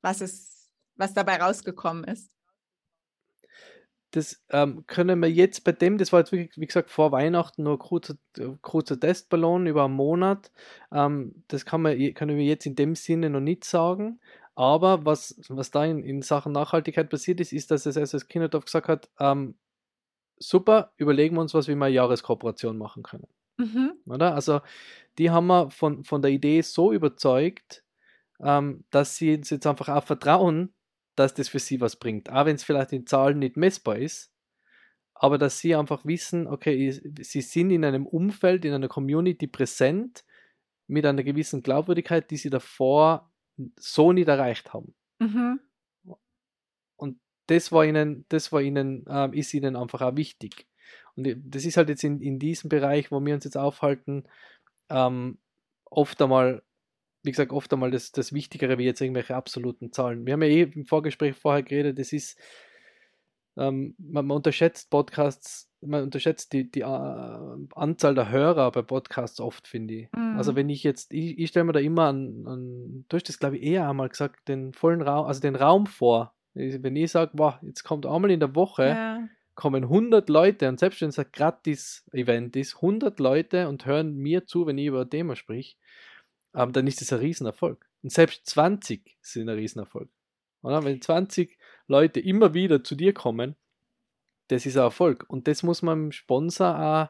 was 0.00 0.20
es, 0.20 0.70
was 0.96 1.14
dabei 1.14 1.36
rausgekommen 1.36 2.04
ist? 2.04 2.30
Das 4.12 4.40
ähm, 4.50 4.84
können 4.86 5.18
wir 5.20 5.28
jetzt 5.28 5.64
bei 5.64 5.72
dem, 5.72 5.98
das 5.98 6.12
war 6.12 6.20
jetzt 6.20 6.30
wirklich, 6.30 6.56
wie 6.56 6.66
gesagt, 6.66 6.90
vor 6.90 7.10
Weihnachten 7.10 7.64
nur 7.64 7.80
kurzer, 7.80 8.14
kurzer 8.62 8.98
Testballon 8.98 9.66
über 9.66 9.86
einen 9.86 9.94
Monat. 9.94 10.52
Ähm, 10.92 11.42
das 11.48 11.66
kann 11.66 11.82
man, 11.82 11.96
können 12.14 12.36
wir 12.36 12.44
jetzt 12.44 12.64
in 12.64 12.76
dem 12.76 12.94
Sinne 12.94 13.28
noch 13.28 13.40
nicht 13.40 13.64
sagen. 13.64 14.20
Aber 14.54 15.04
was, 15.04 15.40
was 15.48 15.72
da 15.72 15.84
in, 15.84 16.04
in 16.04 16.22
Sachen 16.22 16.52
Nachhaltigkeit 16.52 17.10
passiert 17.10 17.40
ist, 17.40 17.52
ist, 17.52 17.72
dass 17.72 17.82
das 17.82 17.96
SS 17.96 18.28
Kinderdorf 18.28 18.66
gesagt 18.66 18.86
hat, 18.86 19.10
ähm, 19.18 19.56
super, 20.48 20.92
überlegen 20.96 21.36
wir 21.36 21.40
uns, 21.40 21.54
was 21.54 21.68
wir 21.68 21.76
mal 21.76 21.90
Jahreskooperation 21.90 22.78
machen 22.78 23.02
können. 23.02 23.28
Mhm. 23.56 23.94
Oder? 24.06 24.34
Also 24.34 24.60
die 25.18 25.30
haben 25.30 25.46
wir 25.46 25.70
von, 25.70 26.04
von 26.04 26.22
der 26.22 26.30
Idee 26.30 26.60
so 26.62 26.92
überzeugt, 26.92 27.84
ähm, 28.40 28.84
dass 28.90 29.16
sie 29.16 29.34
uns 29.34 29.50
jetzt 29.50 29.66
einfach 29.66 29.88
auch 29.88 30.04
vertrauen, 30.04 30.74
dass 31.16 31.34
das 31.34 31.48
für 31.48 31.60
sie 31.60 31.80
was 31.80 31.96
bringt. 31.96 32.30
Auch 32.30 32.46
wenn 32.46 32.56
es 32.56 32.64
vielleicht 32.64 32.92
in 32.92 33.06
Zahlen 33.06 33.38
nicht 33.38 33.56
messbar 33.56 33.96
ist, 33.96 34.32
aber 35.14 35.38
dass 35.38 35.60
sie 35.60 35.76
einfach 35.76 36.04
wissen, 36.04 36.46
okay, 36.46 36.90
sie 36.90 37.40
sind 37.40 37.70
in 37.70 37.84
einem 37.84 38.06
Umfeld, 38.06 38.64
in 38.64 38.74
einer 38.74 38.88
Community 38.88 39.46
präsent 39.46 40.24
mit 40.86 41.06
einer 41.06 41.22
gewissen 41.22 41.62
Glaubwürdigkeit, 41.62 42.30
die 42.30 42.36
sie 42.36 42.50
davor 42.50 43.32
so 43.78 44.12
nicht 44.12 44.28
erreicht 44.28 44.74
haben. 44.74 44.94
Mhm. 45.20 45.60
Das 47.46 47.72
war 47.72 47.84
ihnen, 47.84 48.24
das 48.28 48.52
war 48.52 48.62
ihnen, 48.62 49.06
äh, 49.06 49.28
ist 49.38 49.54
ihnen 49.54 49.76
einfach 49.76 50.02
auch 50.02 50.16
wichtig. 50.16 50.66
Und 51.16 51.28
das 51.44 51.64
ist 51.64 51.76
halt 51.76 51.88
jetzt 51.88 52.04
in, 52.04 52.20
in 52.20 52.38
diesem 52.38 52.68
Bereich, 52.68 53.10
wo 53.10 53.24
wir 53.24 53.34
uns 53.34 53.44
jetzt 53.44 53.56
aufhalten, 53.56 54.24
ähm, 54.90 55.38
oft 55.84 56.20
einmal 56.20 56.62
wie 57.24 57.30
gesagt, 57.30 57.52
oft 57.52 57.72
einmal 57.72 57.90
das, 57.90 58.12
das 58.12 58.32
Wichtigere 58.32 58.78
wie 58.78 58.84
jetzt 58.84 59.00
irgendwelche 59.00 59.34
absoluten 59.34 59.92
Zahlen. 59.92 60.26
Wir 60.26 60.34
haben 60.34 60.42
ja 60.42 60.48
eh 60.48 60.62
im 60.62 60.84
Vorgespräch 60.84 61.34
vorher 61.34 61.62
geredet, 61.62 61.98
das 61.98 62.12
ist, 62.12 62.38
ähm, 63.56 63.94
man, 63.98 64.26
man, 64.26 64.36
unterschätzt 64.36 64.90
Podcasts, 64.90 65.70
man 65.80 66.02
unterschätzt 66.02 66.52
die, 66.52 66.70
die 66.70 66.82
uh, 66.82 67.66
Anzahl 67.74 68.14
der 68.14 68.30
Hörer 68.30 68.70
bei 68.72 68.82
Podcasts 68.82 69.40
oft, 69.40 69.66
finde 69.66 69.94
ich. 69.94 70.12
Mhm. 70.12 70.36
Also 70.36 70.54
wenn 70.54 70.68
ich 70.68 70.82
jetzt, 70.82 71.14
ich, 71.14 71.38
ich 71.38 71.48
stelle 71.48 71.64
mir 71.64 71.72
da 71.72 71.80
immer 71.80 72.08
an, 72.08 72.44
an, 72.46 73.04
du 73.08 73.16
hast 73.16 73.28
das 73.28 73.38
glaube 73.38 73.56
ich 73.56 73.62
eher 73.62 73.88
einmal 73.88 74.10
gesagt, 74.10 74.46
den 74.48 74.74
vollen 74.74 75.00
Raum, 75.00 75.26
also 75.26 75.40
den 75.40 75.56
Raum 75.56 75.86
vor. 75.86 76.34
Wenn 76.54 76.96
ich 76.96 77.10
sage, 77.10 77.32
wow, 77.34 77.54
jetzt 77.62 77.82
kommt 77.82 78.06
einmal 78.06 78.30
in 78.30 78.40
der 78.40 78.54
Woche, 78.54 78.86
ja. 78.86 79.28
kommen 79.54 79.84
100 79.84 80.28
Leute 80.28 80.68
und 80.68 80.78
selbst 80.78 81.00
wenn 81.00 81.08
es 81.08 81.18
ein 81.18 81.26
Gratis-Event 81.32 82.56
ist, 82.56 82.76
100 82.76 83.18
Leute 83.18 83.68
und 83.68 83.86
hören 83.86 84.16
mir 84.16 84.46
zu, 84.46 84.66
wenn 84.66 84.78
ich 84.78 84.86
über 84.86 85.02
ein 85.02 85.10
Thema 85.10 85.36
sprich 85.36 85.76
ähm, 86.54 86.72
dann 86.72 86.86
ist 86.86 87.00
das 87.00 87.12
ein 87.12 87.18
Riesenerfolg. 87.18 87.86
Und 88.02 88.10
selbst 88.10 88.46
20 88.46 89.16
sind 89.20 89.48
ein 89.48 89.56
Riesenerfolg. 89.56 90.08
Oder? 90.62 90.84
Wenn 90.84 91.00
20 91.00 91.58
Leute 91.86 92.20
immer 92.20 92.54
wieder 92.54 92.82
zu 92.84 92.94
dir 92.94 93.12
kommen, 93.12 93.56
das 94.48 94.66
ist 94.66 94.76
ein 94.76 94.84
Erfolg. 94.84 95.24
Und 95.28 95.48
das 95.48 95.62
muss 95.62 95.82
man 95.82 95.98
dem 95.98 96.12
Sponsor 96.12 96.78
auch 96.78 97.08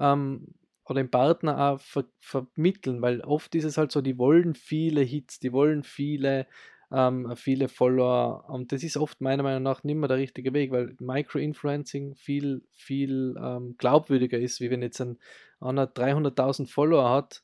ähm, 0.00 0.54
oder 0.84 1.02
dem 1.02 1.10
Partner 1.10 1.72
auch 1.72 1.80
ver 1.80 2.04
vermitteln, 2.20 3.02
weil 3.02 3.20
oft 3.22 3.54
ist 3.56 3.64
es 3.64 3.76
halt 3.76 3.90
so, 3.90 4.00
die 4.00 4.18
wollen 4.18 4.54
viele 4.54 5.00
Hits, 5.00 5.40
die 5.40 5.52
wollen 5.52 5.82
viele, 5.82 6.46
ähm, 6.92 7.32
viele 7.36 7.68
Follower 7.68 8.48
und 8.48 8.72
das 8.72 8.82
ist 8.82 8.96
oft 8.96 9.20
meiner 9.20 9.42
Meinung 9.42 9.62
nach 9.62 9.82
nicht 9.82 9.96
mehr 9.96 10.08
der 10.08 10.18
richtige 10.18 10.52
Weg, 10.52 10.70
weil 10.70 10.94
Micro-Influencing 11.00 12.14
viel, 12.14 12.62
viel 12.72 13.34
ähm, 13.42 13.74
glaubwürdiger 13.78 14.38
ist, 14.38 14.60
wie 14.60 14.70
wenn 14.70 14.82
jetzt 14.82 15.00
ein 15.00 15.18
einer 15.58 15.86
300.000 15.86 16.68
Follower 16.68 17.08
hat 17.08 17.42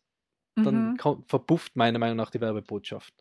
dann 0.54 0.92
mhm. 0.92 1.24
verpufft 1.26 1.76
meiner 1.76 1.98
Meinung 1.98 2.16
nach 2.16 2.30
die 2.30 2.40
Werbebotschaft. 2.40 3.14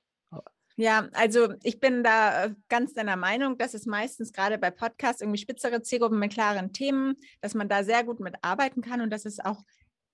Ja, 0.78 1.10
also 1.14 1.54
ich 1.64 1.80
bin 1.80 2.04
da 2.04 2.46
äh, 2.46 2.56
ganz 2.70 2.94
deiner 2.94 3.18
Meinung, 3.18 3.58
dass 3.58 3.74
es 3.74 3.86
meistens 3.86 4.32
gerade 4.32 4.58
bei 4.58 4.72
Podcasts 4.72 5.22
irgendwie 5.22 5.40
spitzere 5.40 5.82
Zielgruppen 5.82 6.18
mit 6.18 6.34
klaren 6.34 6.74
Themen, 6.74 7.18
dass 7.42 7.54
man 7.54 7.70
da 7.70 7.84
sehr 7.84 8.04
gut 8.04 8.20
mitarbeiten 8.20 8.82
kann 8.82 9.02
und 9.02 9.10
dass 9.12 9.26
es 9.26 9.40
auch 9.40 9.64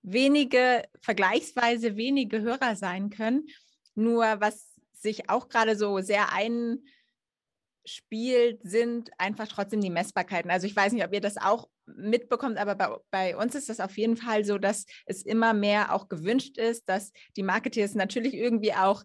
wenige, 0.02 0.82
vergleichsweise 1.00 1.96
wenige 1.96 2.40
Hörer 2.40 2.76
sein 2.76 3.10
können. 3.10 3.46
Nur 3.94 4.24
was 4.40 4.77
sich 5.02 5.30
auch 5.30 5.48
gerade 5.48 5.76
so 5.76 6.00
sehr 6.00 6.32
ein 6.32 6.80
spielt, 7.88 8.60
sind 8.62 9.10
einfach 9.18 9.48
trotzdem 9.48 9.80
die 9.80 9.90
Messbarkeiten. 9.90 10.50
Also 10.50 10.66
ich 10.66 10.76
weiß 10.76 10.92
nicht, 10.92 11.04
ob 11.04 11.12
ihr 11.12 11.20
das 11.20 11.36
auch 11.36 11.68
mitbekommt, 11.86 12.58
aber 12.58 12.74
bei, 12.74 12.96
bei, 13.10 13.36
uns 13.36 13.54
ist 13.54 13.68
das 13.68 13.80
auf 13.80 13.96
jeden 13.96 14.16
Fall 14.16 14.44
so, 14.44 14.58
dass 14.58 14.84
es 15.06 15.22
immer 15.22 15.54
mehr 15.54 15.94
auch 15.94 16.08
gewünscht 16.08 16.58
ist, 16.58 16.88
dass 16.88 17.12
die 17.36 17.42
Marketeers 17.42 17.94
natürlich 17.94 18.34
irgendwie 18.34 18.74
auch 18.74 19.04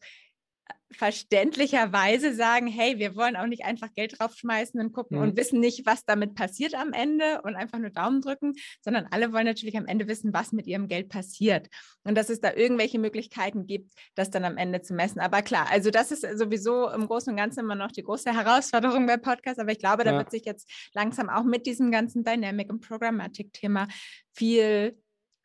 verständlicherweise 0.93 2.33
sagen, 2.33 2.67
hey, 2.67 2.99
wir 2.99 3.15
wollen 3.15 3.35
auch 3.35 3.47
nicht 3.47 3.65
einfach 3.65 3.93
Geld 3.93 4.19
draufschmeißen 4.19 4.79
und 4.79 4.93
gucken 4.93 5.17
mhm. 5.17 5.23
und 5.23 5.37
wissen 5.37 5.59
nicht, 5.59 5.85
was 5.85 6.05
damit 6.05 6.35
passiert 6.35 6.75
am 6.75 6.93
Ende 6.93 7.41
und 7.43 7.55
einfach 7.55 7.79
nur 7.79 7.89
Daumen 7.89 8.21
drücken, 8.21 8.53
sondern 8.81 9.07
alle 9.11 9.33
wollen 9.33 9.45
natürlich 9.45 9.77
am 9.77 9.85
Ende 9.85 10.07
wissen, 10.07 10.33
was 10.33 10.51
mit 10.51 10.67
ihrem 10.67 10.87
Geld 10.87 11.09
passiert 11.09 11.67
und 12.03 12.15
dass 12.15 12.29
es 12.29 12.39
da 12.39 12.53
irgendwelche 12.53 12.99
Möglichkeiten 12.99 13.65
gibt, 13.65 13.91
das 14.15 14.29
dann 14.29 14.45
am 14.45 14.57
Ende 14.57 14.81
zu 14.81 14.93
messen. 14.93 15.19
Aber 15.19 15.41
klar, 15.41 15.67
also 15.71 15.89
das 15.89 16.11
ist 16.11 16.25
sowieso 16.37 16.89
im 16.89 17.07
Großen 17.07 17.31
und 17.31 17.37
Ganzen 17.37 17.61
immer 17.61 17.75
noch 17.75 17.91
die 17.91 18.03
große 18.03 18.33
Herausforderung 18.33 19.05
bei 19.05 19.17
Podcasts, 19.17 19.59
aber 19.59 19.71
ich 19.71 19.79
glaube, 19.79 20.03
da 20.03 20.11
ja. 20.11 20.17
wird 20.17 20.31
sich 20.31 20.45
jetzt 20.45 20.69
langsam 20.93 21.29
auch 21.29 21.43
mit 21.43 21.65
diesem 21.65 21.91
ganzen 21.91 22.23
Dynamic- 22.23 22.71
und 22.71 22.81
Programmatic-Thema 22.81 23.87
viel 24.31 24.97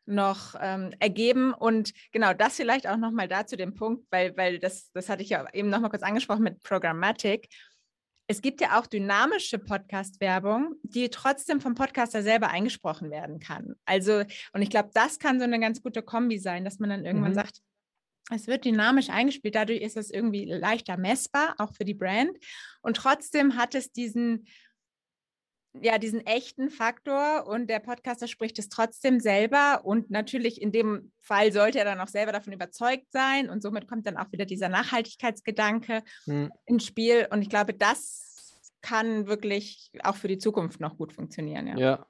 noch 0.09 0.55
ähm, 0.59 0.93
ergeben. 0.99 1.53
Und 1.53 1.93
genau 2.11 2.33
das 2.33 2.55
vielleicht 2.55 2.87
auch 2.87 2.97
nochmal 2.97 3.27
dazu 3.27 3.55
den 3.55 3.73
Punkt, 3.73 4.05
weil, 4.09 4.35
weil 4.35 4.59
das, 4.59 4.91
das 4.91 5.09
hatte 5.09 5.23
ich 5.23 5.29
ja 5.29 5.47
eben 5.53 5.69
nochmal 5.69 5.89
kurz 5.89 6.03
angesprochen 6.03 6.43
mit 6.43 6.61
Programmatic. 6.63 7.47
Es 8.27 8.41
gibt 8.41 8.61
ja 8.61 8.79
auch 8.79 8.85
dynamische 8.85 9.57
Podcast-Werbung, 9.57 10.75
die 10.83 11.09
trotzdem 11.09 11.61
vom 11.61 11.73
Podcaster 11.73 12.21
selber 12.21 12.49
eingesprochen 12.49 13.09
werden 13.09 13.39
kann. 13.39 13.75
Also, 13.85 14.23
und 14.53 14.61
ich 14.61 14.69
glaube, 14.69 14.91
das 14.93 15.17
kann 15.17 15.39
so 15.39 15.45
eine 15.45 15.59
ganz 15.59 15.81
gute 15.81 16.03
Kombi 16.03 16.37
sein, 16.37 16.63
dass 16.63 16.79
man 16.79 16.89
dann 16.89 17.05
irgendwann 17.05 17.31
mhm. 17.31 17.35
sagt, 17.35 17.61
es 18.31 18.45
wird 18.45 18.65
dynamisch 18.65 19.09
eingespielt, 19.09 19.55
dadurch 19.55 19.81
ist 19.81 19.97
es 19.97 20.11
irgendwie 20.11 20.45
leichter 20.45 20.97
messbar, 20.97 21.55
auch 21.57 21.73
für 21.73 21.85
die 21.85 21.95
Brand. 21.95 22.37
Und 22.81 22.97
trotzdem 22.97 23.55
hat 23.55 23.73
es 23.73 23.91
diesen 23.91 24.45
ja, 25.73 25.97
diesen 25.97 26.25
echten 26.25 26.69
Faktor 26.69 27.45
und 27.47 27.69
der 27.69 27.79
Podcaster 27.79 28.27
spricht 28.27 28.57
es 28.59 28.69
trotzdem 28.69 29.19
selber 29.19 29.81
und 29.83 30.09
natürlich 30.09 30.61
in 30.61 30.71
dem 30.71 31.11
Fall 31.19 31.51
sollte 31.51 31.79
er 31.79 31.85
dann 31.85 31.99
auch 31.99 32.07
selber 32.07 32.31
davon 32.31 32.53
überzeugt 32.53 33.11
sein 33.11 33.49
und 33.49 33.61
somit 33.61 33.87
kommt 33.87 34.07
dann 34.07 34.17
auch 34.17 34.31
wieder 34.31 34.45
dieser 34.45 34.69
Nachhaltigkeitsgedanke 34.69 36.01
hm. 36.25 36.51
ins 36.65 36.85
Spiel 36.85 37.27
und 37.29 37.41
ich 37.41 37.49
glaube, 37.49 37.73
das 37.73 38.59
kann 38.81 39.27
wirklich 39.27 39.91
auch 40.03 40.15
für 40.15 40.27
die 40.27 40.37
Zukunft 40.37 40.79
noch 40.79 40.97
gut 40.97 41.13
funktionieren. 41.13 41.67
Ja. 41.67 41.77
ja. 41.77 42.05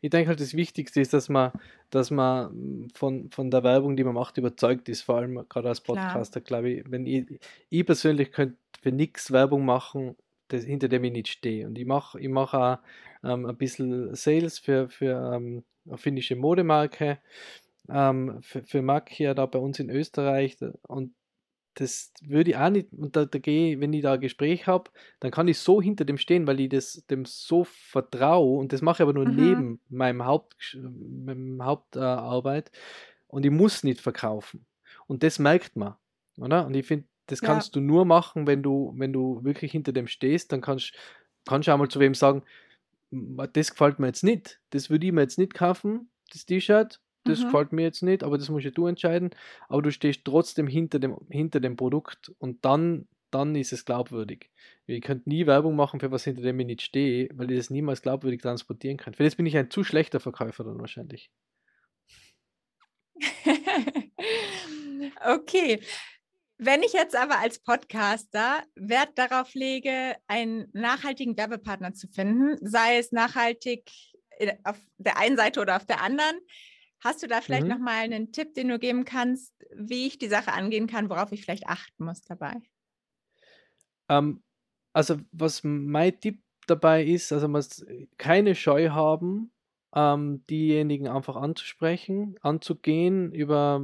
Ich 0.00 0.08
denke 0.10 0.28
halt, 0.28 0.40
das 0.40 0.54
Wichtigste 0.54 1.00
ist, 1.00 1.12
dass 1.12 1.28
man, 1.28 1.52
dass 1.90 2.10
man 2.10 2.88
von, 2.94 3.30
von 3.30 3.50
der 3.50 3.62
Werbung, 3.62 3.96
die 3.96 4.04
man 4.04 4.14
macht, 4.14 4.38
überzeugt 4.38 4.88
ist, 4.88 5.02
vor 5.02 5.16
allem 5.16 5.46
gerade 5.48 5.68
als 5.68 5.82
Podcaster, 5.82 6.40
Klar. 6.40 6.62
glaube 6.62 6.70
ich. 6.70 6.90
Wenn 6.90 7.06
ich, 7.06 7.38
ich 7.68 7.84
persönlich 7.84 8.32
könnte 8.32 8.56
für 8.80 8.92
nichts 8.92 9.30
Werbung 9.30 9.66
machen, 9.66 10.16
das, 10.48 10.64
hinter 10.64 10.88
dem 10.88 11.04
ich 11.04 11.12
nicht 11.12 11.28
stehe. 11.28 11.66
Und 11.66 11.78
ich 11.78 11.86
mache 11.86 12.20
ich 12.20 12.28
mach 12.28 12.54
auch 12.54 12.78
ähm, 13.24 13.46
ein 13.46 13.56
bisschen 13.56 14.14
Sales 14.14 14.58
für, 14.58 14.88
für 14.88 15.34
ähm, 15.34 15.64
eine 15.86 15.98
finnische 15.98 16.36
Modemarke, 16.36 17.18
ähm, 17.88 18.38
für, 18.42 18.62
für 18.62 18.82
Makia 18.82 19.34
da 19.34 19.46
bei 19.46 19.58
uns 19.58 19.78
in 19.78 19.90
Österreich. 19.90 20.56
Und 20.86 21.14
das 21.74 22.12
würde 22.22 22.50
ich 22.50 22.56
auch 22.56 22.70
nicht, 22.70 22.92
und 22.92 23.14
da, 23.14 23.24
da 23.24 23.38
gehe 23.38 23.80
wenn 23.80 23.92
ich 23.92 24.02
da 24.02 24.14
ein 24.14 24.20
Gespräch 24.20 24.66
habe, 24.66 24.90
dann 25.20 25.30
kann 25.30 25.48
ich 25.48 25.58
so 25.58 25.80
hinter 25.80 26.04
dem 26.04 26.18
stehen, 26.18 26.46
weil 26.46 26.60
ich 26.60 26.68
das, 26.68 27.04
dem 27.08 27.24
so 27.24 27.64
vertraue 27.64 28.58
und 28.58 28.72
das 28.72 28.82
mache 28.82 28.96
ich 28.96 29.02
aber 29.02 29.12
nur 29.12 29.28
mhm. 29.28 29.36
neben 29.36 29.80
meinem 29.88 30.24
Haupt, 30.24 30.76
meinem 30.76 31.64
Hauptarbeit 31.64 32.70
äh, 32.70 32.78
und 33.28 33.46
ich 33.46 33.52
muss 33.52 33.84
nicht 33.84 34.00
verkaufen. 34.00 34.66
Und 35.06 35.22
das 35.22 35.38
merkt 35.38 35.76
man, 35.76 35.94
oder? 36.36 36.66
Und 36.66 36.74
ich 36.74 36.86
finde, 36.86 37.06
das 37.28 37.40
kannst 37.40 37.74
ja. 37.74 37.80
du 37.80 37.86
nur 37.86 38.04
machen, 38.04 38.46
wenn 38.46 38.62
du, 38.62 38.92
wenn 38.96 39.12
du 39.12 39.44
wirklich 39.44 39.72
hinter 39.72 39.92
dem 39.92 40.06
stehst, 40.06 40.50
dann 40.52 40.60
kannst, 40.60 40.92
kannst 41.46 41.68
du 41.68 41.72
auch 41.72 41.78
mal 41.78 41.88
zu 41.88 42.00
wem 42.00 42.14
sagen, 42.14 42.42
das 43.10 43.70
gefällt 43.70 43.98
mir 43.98 44.08
jetzt 44.08 44.24
nicht, 44.24 44.60
das 44.70 44.90
würde 44.90 45.06
ich 45.06 45.12
mir 45.12 45.22
jetzt 45.22 45.38
nicht 45.38 45.54
kaufen, 45.54 46.10
das 46.32 46.44
T-Shirt, 46.46 47.00
das 47.24 47.40
mhm. 47.40 47.44
gefällt 47.44 47.72
mir 47.72 47.82
jetzt 47.82 48.02
nicht, 48.02 48.22
aber 48.22 48.38
das 48.38 48.48
musst 48.48 48.64
ja 48.64 48.70
du 48.70 48.86
entscheiden, 48.86 49.30
aber 49.68 49.82
du 49.82 49.92
stehst 49.92 50.24
trotzdem 50.24 50.66
hinter 50.66 50.98
dem, 50.98 51.16
hinter 51.30 51.60
dem 51.60 51.76
Produkt 51.76 52.32
und 52.38 52.64
dann, 52.64 53.06
dann 53.30 53.54
ist 53.54 53.72
es 53.72 53.84
glaubwürdig. 53.84 54.50
Ich 54.86 55.02
könnte 55.02 55.28
nie 55.28 55.46
Werbung 55.46 55.76
machen 55.76 56.00
für 56.00 56.10
was, 56.10 56.24
hinter 56.24 56.42
dem 56.42 56.58
ich 56.60 56.66
nicht 56.66 56.82
stehe, 56.82 57.28
weil 57.34 57.50
ich 57.50 57.58
das 57.58 57.70
niemals 57.70 58.02
glaubwürdig 58.02 58.40
transportieren 58.40 58.96
kann. 58.96 59.14
Für 59.14 59.24
das 59.24 59.36
bin 59.36 59.46
ich 59.46 59.56
ein 59.56 59.70
zu 59.70 59.84
schlechter 59.84 60.20
Verkäufer 60.20 60.64
dann 60.64 60.80
wahrscheinlich. 60.80 61.30
okay. 65.26 65.80
Wenn 66.58 66.82
ich 66.82 66.92
jetzt 66.92 67.14
aber 67.14 67.38
als 67.38 67.60
Podcaster 67.60 68.64
Wert 68.74 69.16
darauf 69.16 69.54
lege, 69.54 70.16
einen 70.26 70.68
nachhaltigen 70.72 71.36
Werbepartner 71.36 71.94
zu 71.94 72.08
finden, 72.08 72.56
sei 72.66 72.98
es 72.98 73.12
nachhaltig 73.12 73.90
auf 74.64 74.76
der 74.98 75.18
einen 75.18 75.36
Seite 75.36 75.60
oder 75.60 75.76
auf 75.76 75.86
der 75.86 76.02
anderen. 76.02 76.36
Hast 77.00 77.22
du 77.22 77.28
da 77.28 77.40
vielleicht 77.40 77.68
Mhm. 77.68 77.68
nochmal 77.68 77.98
einen 78.02 78.32
Tipp, 78.32 78.54
den 78.54 78.68
du 78.68 78.78
geben 78.80 79.04
kannst, 79.04 79.54
wie 79.76 80.08
ich 80.08 80.18
die 80.18 80.28
Sache 80.28 80.52
angehen 80.52 80.88
kann, 80.88 81.08
worauf 81.10 81.30
ich 81.30 81.42
vielleicht 81.42 81.68
achten 81.68 82.04
muss 82.04 82.22
dabei? 82.22 82.54
Ähm, 84.08 84.42
also, 84.92 85.18
was 85.32 85.62
mein 85.64 86.18
Tipp 86.20 86.42
dabei 86.66 87.04
ist, 87.04 87.32
also 87.32 87.46
man 87.48 87.60
muss 87.60 87.84
keine 88.18 88.54
Scheu 88.54 88.90
haben, 88.90 89.52
ähm, 89.94 90.44
diejenigen 90.50 91.08
einfach 91.08 91.36
anzusprechen, 91.36 92.36
anzugehen 92.42 93.32
über, 93.32 93.80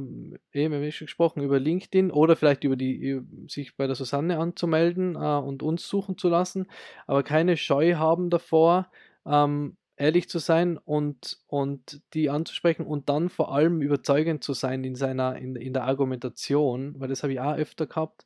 eben, 0.53 0.81
wie 0.81 0.91
schon 0.91 1.07
gesprochen, 1.07 1.41
über 1.41 1.59
LinkedIn 1.59 2.11
oder 2.11 2.35
vielleicht 2.35 2.63
über 2.63 2.75
die, 2.75 3.21
sich 3.47 3.75
bei 3.75 3.87
der 3.87 3.95
Susanne 3.95 4.37
anzumelden 4.37 5.15
äh, 5.15 5.17
und 5.17 5.63
uns 5.63 5.87
suchen 5.87 6.17
zu 6.17 6.29
lassen, 6.29 6.67
aber 7.07 7.23
keine 7.23 7.57
Scheu 7.57 7.95
haben 7.95 8.29
davor, 8.29 8.89
ähm, 9.25 9.77
ehrlich 9.97 10.29
zu 10.29 10.39
sein 10.39 10.77
und, 10.77 11.39
und 11.47 12.01
die 12.13 12.29
anzusprechen 12.29 12.85
und 12.85 13.09
dann 13.09 13.29
vor 13.29 13.53
allem 13.53 13.81
überzeugend 13.81 14.43
zu 14.43 14.53
sein 14.53 14.83
in 14.83 14.95
seiner, 14.95 15.37
in, 15.37 15.55
in 15.55 15.73
der 15.73 15.85
Argumentation, 15.85 16.99
weil 16.99 17.07
das 17.07 17.23
habe 17.23 17.33
ich 17.33 17.39
auch 17.39 17.55
öfter 17.55 17.87
gehabt, 17.87 18.25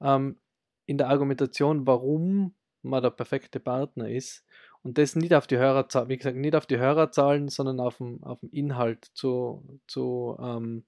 ähm, 0.00 0.38
in 0.84 0.98
der 0.98 1.08
Argumentation, 1.08 1.86
warum 1.86 2.54
man 2.82 3.02
der 3.02 3.10
perfekte 3.10 3.58
Partner 3.60 4.08
ist. 4.08 4.45
Und 4.86 4.98
das 4.98 5.16
nicht 5.16 5.34
auf 5.34 5.48
die 5.48 5.56
Hörerzahlen, 5.56 6.08
wie 6.08 6.16
gesagt, 6.16 6.36
nicht 6.36 6.54
auf 6.54 6.64
die 6.64 6.78
Hörerzahlen, 6.78 7.48
sondern 7.48 7.80
auf 7.80 7.96
den, 7.96 8.22
auf 8.22 8.38
den 8.38 8.50
Inhalt 8.50 9.04
zu, 9.14 9.80
zu 9.88 10.36
ähm, 10.40 10.84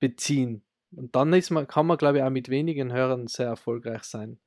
beziehen. 0.00 0.64
Und 0.90 1.14
dann 1.14 1.32
ist 1.32 1.50
man, 1.50 1.68
kann 1.68 1.86
man, 1.86 1.98
glaube 1.98 2.18
ich, 2.18 2.24
auch 2.24 2.30
mit 2.30 2.48
wenigen 2.48 2.92
Hörern 2.92 3.28
sehr 3.28 3.46
erfolgreich 3.46 4.02
sein. 4.02 4.40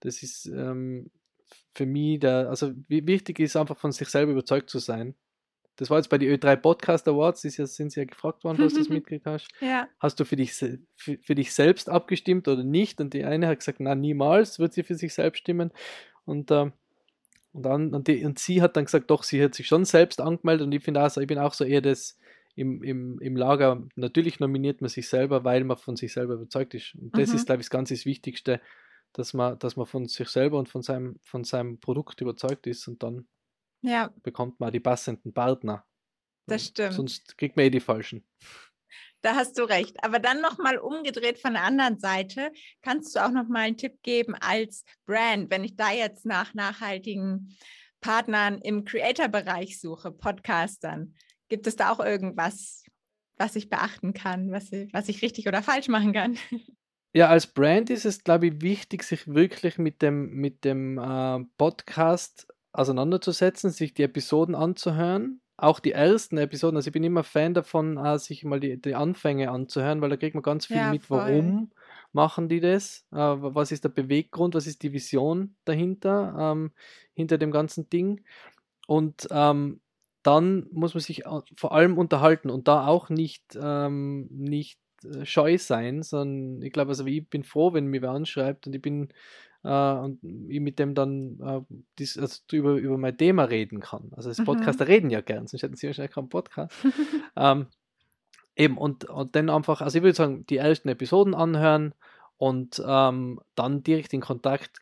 Das 0.00 0.22
ist 0.22 0.46
ähm, 0.46 1.10
für 1.74 1.84
mich 1.84 2.20
der, 2.20 2.48
also 2.48 2.72
wichtig 2.88 3.38
ist 3.40 3.56
einfach 3.56 3.76
von 3.76 3.92
sich 3.92 4.08
selber 4.08 4.32
überzeugt 4.32 4.70
zu 4.70 4.78
sein. 4.78 5.14
Das 5.76 5.90
war 5.90 5.98
jetzt 5.98 6.08
bei 6.08 6.16
den 6.16 6.34
Ö3 6.34 6.56
Podcast 6.56 7.06
Awards, 7.08 7.44
ist 7.44 7.58
ja, 7.58 7.66
sind 7.66 7.92
sie 7.92 8.00
ja 8.00 8.06
gefragt 8.06 8.42
worden, 8.42 8.56
was 8.64 8.72
du 8.72 8.78
das 8.78 8.88
mitgekriegt 8.88 9.26
hast. 9.26 9.48
Ja. 9.60 9.86
Hast 9.98 10.18
du 10.18 10.24
für 10.24 10.36
dich, 10.36 10.54
für, 10.54 10.78
für 10.96 11.34
dich 11.34 11.52
selbst 11.52 11.90
abgestimmt 11.90 12.48
oder 12.48 12.64
nicht? 12.64 13.02
Und 13.02 13.12
die 13.12 13.24
eine 13.24 13.48
hat 13.48 13.58
gesagt, 13.58 13.80
na 13.80 13.94
niemals 13.94 14.58
wird 14.58 14.72
sie 14.72 14.82
für 14.82 14.94
sich 14.94 15.12
selbst 15.12 15.40
stimmen. 15.40 15.72
Und, 16.24 16.50
äh, 16.50 16.70
und, 17.52 17.62
dann, 17.64 17.94
und, 17.94 18.08
die, 18.08 18.24
und 18.24 18.38
sie 18.38 18.62
hat 18.62 18.76
dann 18.76 18.84
gesagt, 18.86 19.10
doch, 19.10 19.22
sie 19.24 19.42
hat 19.42 19.54
sich 19.54 19.66
schon 19.66 19.84
selbst 19.84 20.20
angemeldet 20.20 20.66
und 20.66 20.72
ich 20.72 20.82
finde 20.82 21.02
auch 21.04 21.10
so, 21.10 21.20
ich 21.20 21.26
bin 21.26 21.38
auch 21.38 21.54
so 21.54 21.64
eher 21.64 21.80
das 21.82 22.18
im, 22.54 22.82
im, 22.82 23.18
im 23.20 23.36
Lager, 23.36 23.86
natürlich 23.96 24.40
nominiert 24.40 24.80
man 24.82 24.90
sich 24.90 25.08
selber, 25.08 25.44
weil 25.44 25.64
man 25.64 25.76
von 25.76 25.96
sich 25.96 26.12
selber 26.12 26.34
überzeugt 26.34 26.74
ist. 26.74 26.94
Und 26.94 27.16
das 27.18 27.32
Mhm. 27.32 27.34
ist, 27.34 27.46
glaube 27.46 27.60
ich, 27.62 27.66
das 27.66 27.70
ganz 27.70 27.88
das 27.90 28.04
Wichtigste, 28.06 28.60
dass 29.14 29.34
man, 29.34 29.58
dass 29.58 29.76
man 29.76 29.86
von 29.86 30.06
sich 30.06 30.28
selber 30.28 30.58
und 30.58 30.68
von 30.68 30.82
seinem, 30.82 31.18
von 31.22 31.44
seinem 31.44 31.80
Produkt 31.80 32.20
überzeugt 32.20 32.66
ist 32.66 32.88
und 32.88 33.02
dann 33.02 33.26
Ja, 33.82 34.12
bekommt 34.22 34.60
man 34.60 34.72
die 34.72 34.80
passenden 34.80 35.32
Partner. 35.34 35.86
das 36.46 36.66
stimmt. 36.66 37.10
Sonst 37.10 37.36
kriegt 37.38 37.56
man 37.56 37.66
eh 37.66 37.70
die 37.70 37.80
falschen. 37.80 38.24
Da 39.22 39.36
hast 39.36 39.58
du 39.58 39.62
recht. 39.62 39.96
Aber 40.04 40.18
dann 40.18 40.40
nochmal 40.40 40.78
umgedreht 40.78 41.38
von 41.38 41.54
der 41.54 41.62
anderen 41.62 41.98
Seite, 41.98 42.52
kannst 42.82 43.14
du 43.14 43.24
auch 43.24 43.30
nochmal 43.30 43.62
einen 43.62 43.76
Tipp 43.76 44.02
geben 44.02 44.34
als 44.34 44.84
Brand, 45.06 45.50
wenn 45.50 45.64
ich 45.64 45.76
da 45.76 45.92
jetzt 45.92 46.26
nach 46.26 46.54
nachhaltigen 46.54 47.56
Partnern 48.00 48.58
im 48.58 48.84
Creator-Bereich 48.84 49.80
suche, 49.80 50.10
Podcastern. 50.10 51.14
Gibt 51.48 51.66
es 51.66 51.76
da 51.76 51.90
auch 51.90 52.00
irgendwas, 52.00 52.84
was 53.36 53.56
ich 53.56 53.70
beachten 53.70 54.12
kann, 54.12 54.50
was 54.50 54.72
ich, 54.72 54.92
was 54.92 55.08
ich 55.08 55.22
richtig 55.22 55.46
oder 55.48 55.62
falsch 55.62 55.88
machen 55.88 56.12
kann? 56.12 56.36
Ja, 57.14 57.28
als 57.28 57.46
Brand 57.46 57.90
ist 57.90 58.06
es, 58.06 58.24
glaube 58.24 58.46
ich, 58.46 58.62
wichtig, 58.62 59.02
sich 59.02 59.28
wirklich 59.28 59.76
mit 59.76 60.00
dem, 60.00 60.30
mit 60.30 60.64
dem 60.64 60.96
äh, 60.96 61.44
Podcast 61.58 62.46
auseinanderzusetzen, 62.72 63.70
sich 63.70 63.92
die 63.92 64.04
Episoden 64.04 64.54
anzuhören. 64.54 65.41
Auch 65.62 65.78
die 65.78 65.92
ersten 65.92 66.38
Episoden. 66.38 66.76
Also 66.76 66.88
ich 66.88 66.92
bin 66.92 67.04
immer 67.04 67.22
Fan 67.22 67.54
davon, 67.54 67.96
äh, 67.96 68.18
sich 68.18 68.42
mal 68.44 68.58
die, 68.58 68.80
die 68.82 68.96
Anfänge 68.96 69.50
anzuhören, 69.52 70.00
weil 70.00 70.10
da 70.10 70.16
kriegt 70.16 70.34
man 70.34 70.42
ganz 70.42 70.66
viel 70.66 70.82
Ja, 70.82 70.86
mit, 70.86 71.08
voll. 71.08 71.52
warum 71.52 71.72
machen 72.12 72.48
die 72.48 72.58
das, 72.60 73.06
äh, 73.12 73.16
was 73.16 73.70
ist 73.70 73.84
der 73.84 73.90
Beweggrund, 73.90 74.54
was 74.56 74.66
ist 74.66 74.82
die 74.82 74.92
Vision 74.92 75.54
dahinter, 75.64 76.36
ähm, 76.54 76.72
hinter 77.14 77.38
dem 77.38 77.52
ganzen 77.52 77.88
Ding. 77.88 78.22
Und 78.88 79.28
ähm, 79.30 79.80
dann 80.22 80.66
muss 80.72 80.94
man 80.94 81.00
sich 81.00 81.24
vor 81.56 81.72
allem 81.72 81.98
unterhalten 81.98 82.50
und 82.50 82.68
da 82.68 82.86
auch 82.86 83.08
nicht, 83.10 83.56
ähm, 83.60 84.28
nicht 84.30 84.80
äh, 85.04 85.24
scheu 85.26 85.58
sein, 85.58 86.02
sondern 86.02 86.62
ich 86.62 86.72
glaube, 86.72 86.90
also 86.90 87.06
ich 87.06 87.28
bin 87.28 87.44
froh, 87.44 87.72
wenn 87.72 87.86
mir 87.86 88.02
wer 88.02 88.10
anschreibt 88.10 88.66
und 88.66 88.74
ich 88.74 88.82
bin 88.82 89.08
äh, 89.64 89.92
und 89.92 90.22
ich 90.22 90.60
mit 90.60 90.78
dem 90.78 90.94
dann 90.94 91.38
äh, 91.40 91.74
dies, 91.98 92.18
also 92.18 92.40
über, 92.52 92.74
über 92.74 92.98
mein 92.98 93.16
Thema 93.16 93.44
reden 93.44 93.80
kann. 93.80 94.10
Also 94.12 94.28
das 94.28 94.38
Mhm. 94.38 94.44
Podcaster 94.44 94.88
reden 94.88 95.10
ja 95.10 95.20
gern, 95.20 95.46
sonst 95.46 95.62
hätten 95.62 95.76
sie 95.76 95.86
wahrscheinlich 95.86 96.14
keinen 96.14 96.28
Podcast. 96.28 96.74
ähm, 97.36 97.66
eben, 98.56 98.78
und, 98.78 99.04
und 99.04 99.36
dann 99.36 99.50
einfach, 99.50 99.80
also 99.80 99.98
ich 99.98 100.04
würde 100.04 100.16
sagen, 100.16 100.46
die 100.46 100.56
ersten 100.56 100.88
Episoden 100.88 101.34
anhören 101.34 101.94
und 102.36 102.82
ähm, 102.84 103.40
dann 103.54 103.82
direkt 103.82 104.12
in 104.12 104.20
Kontakt 104.20 104.80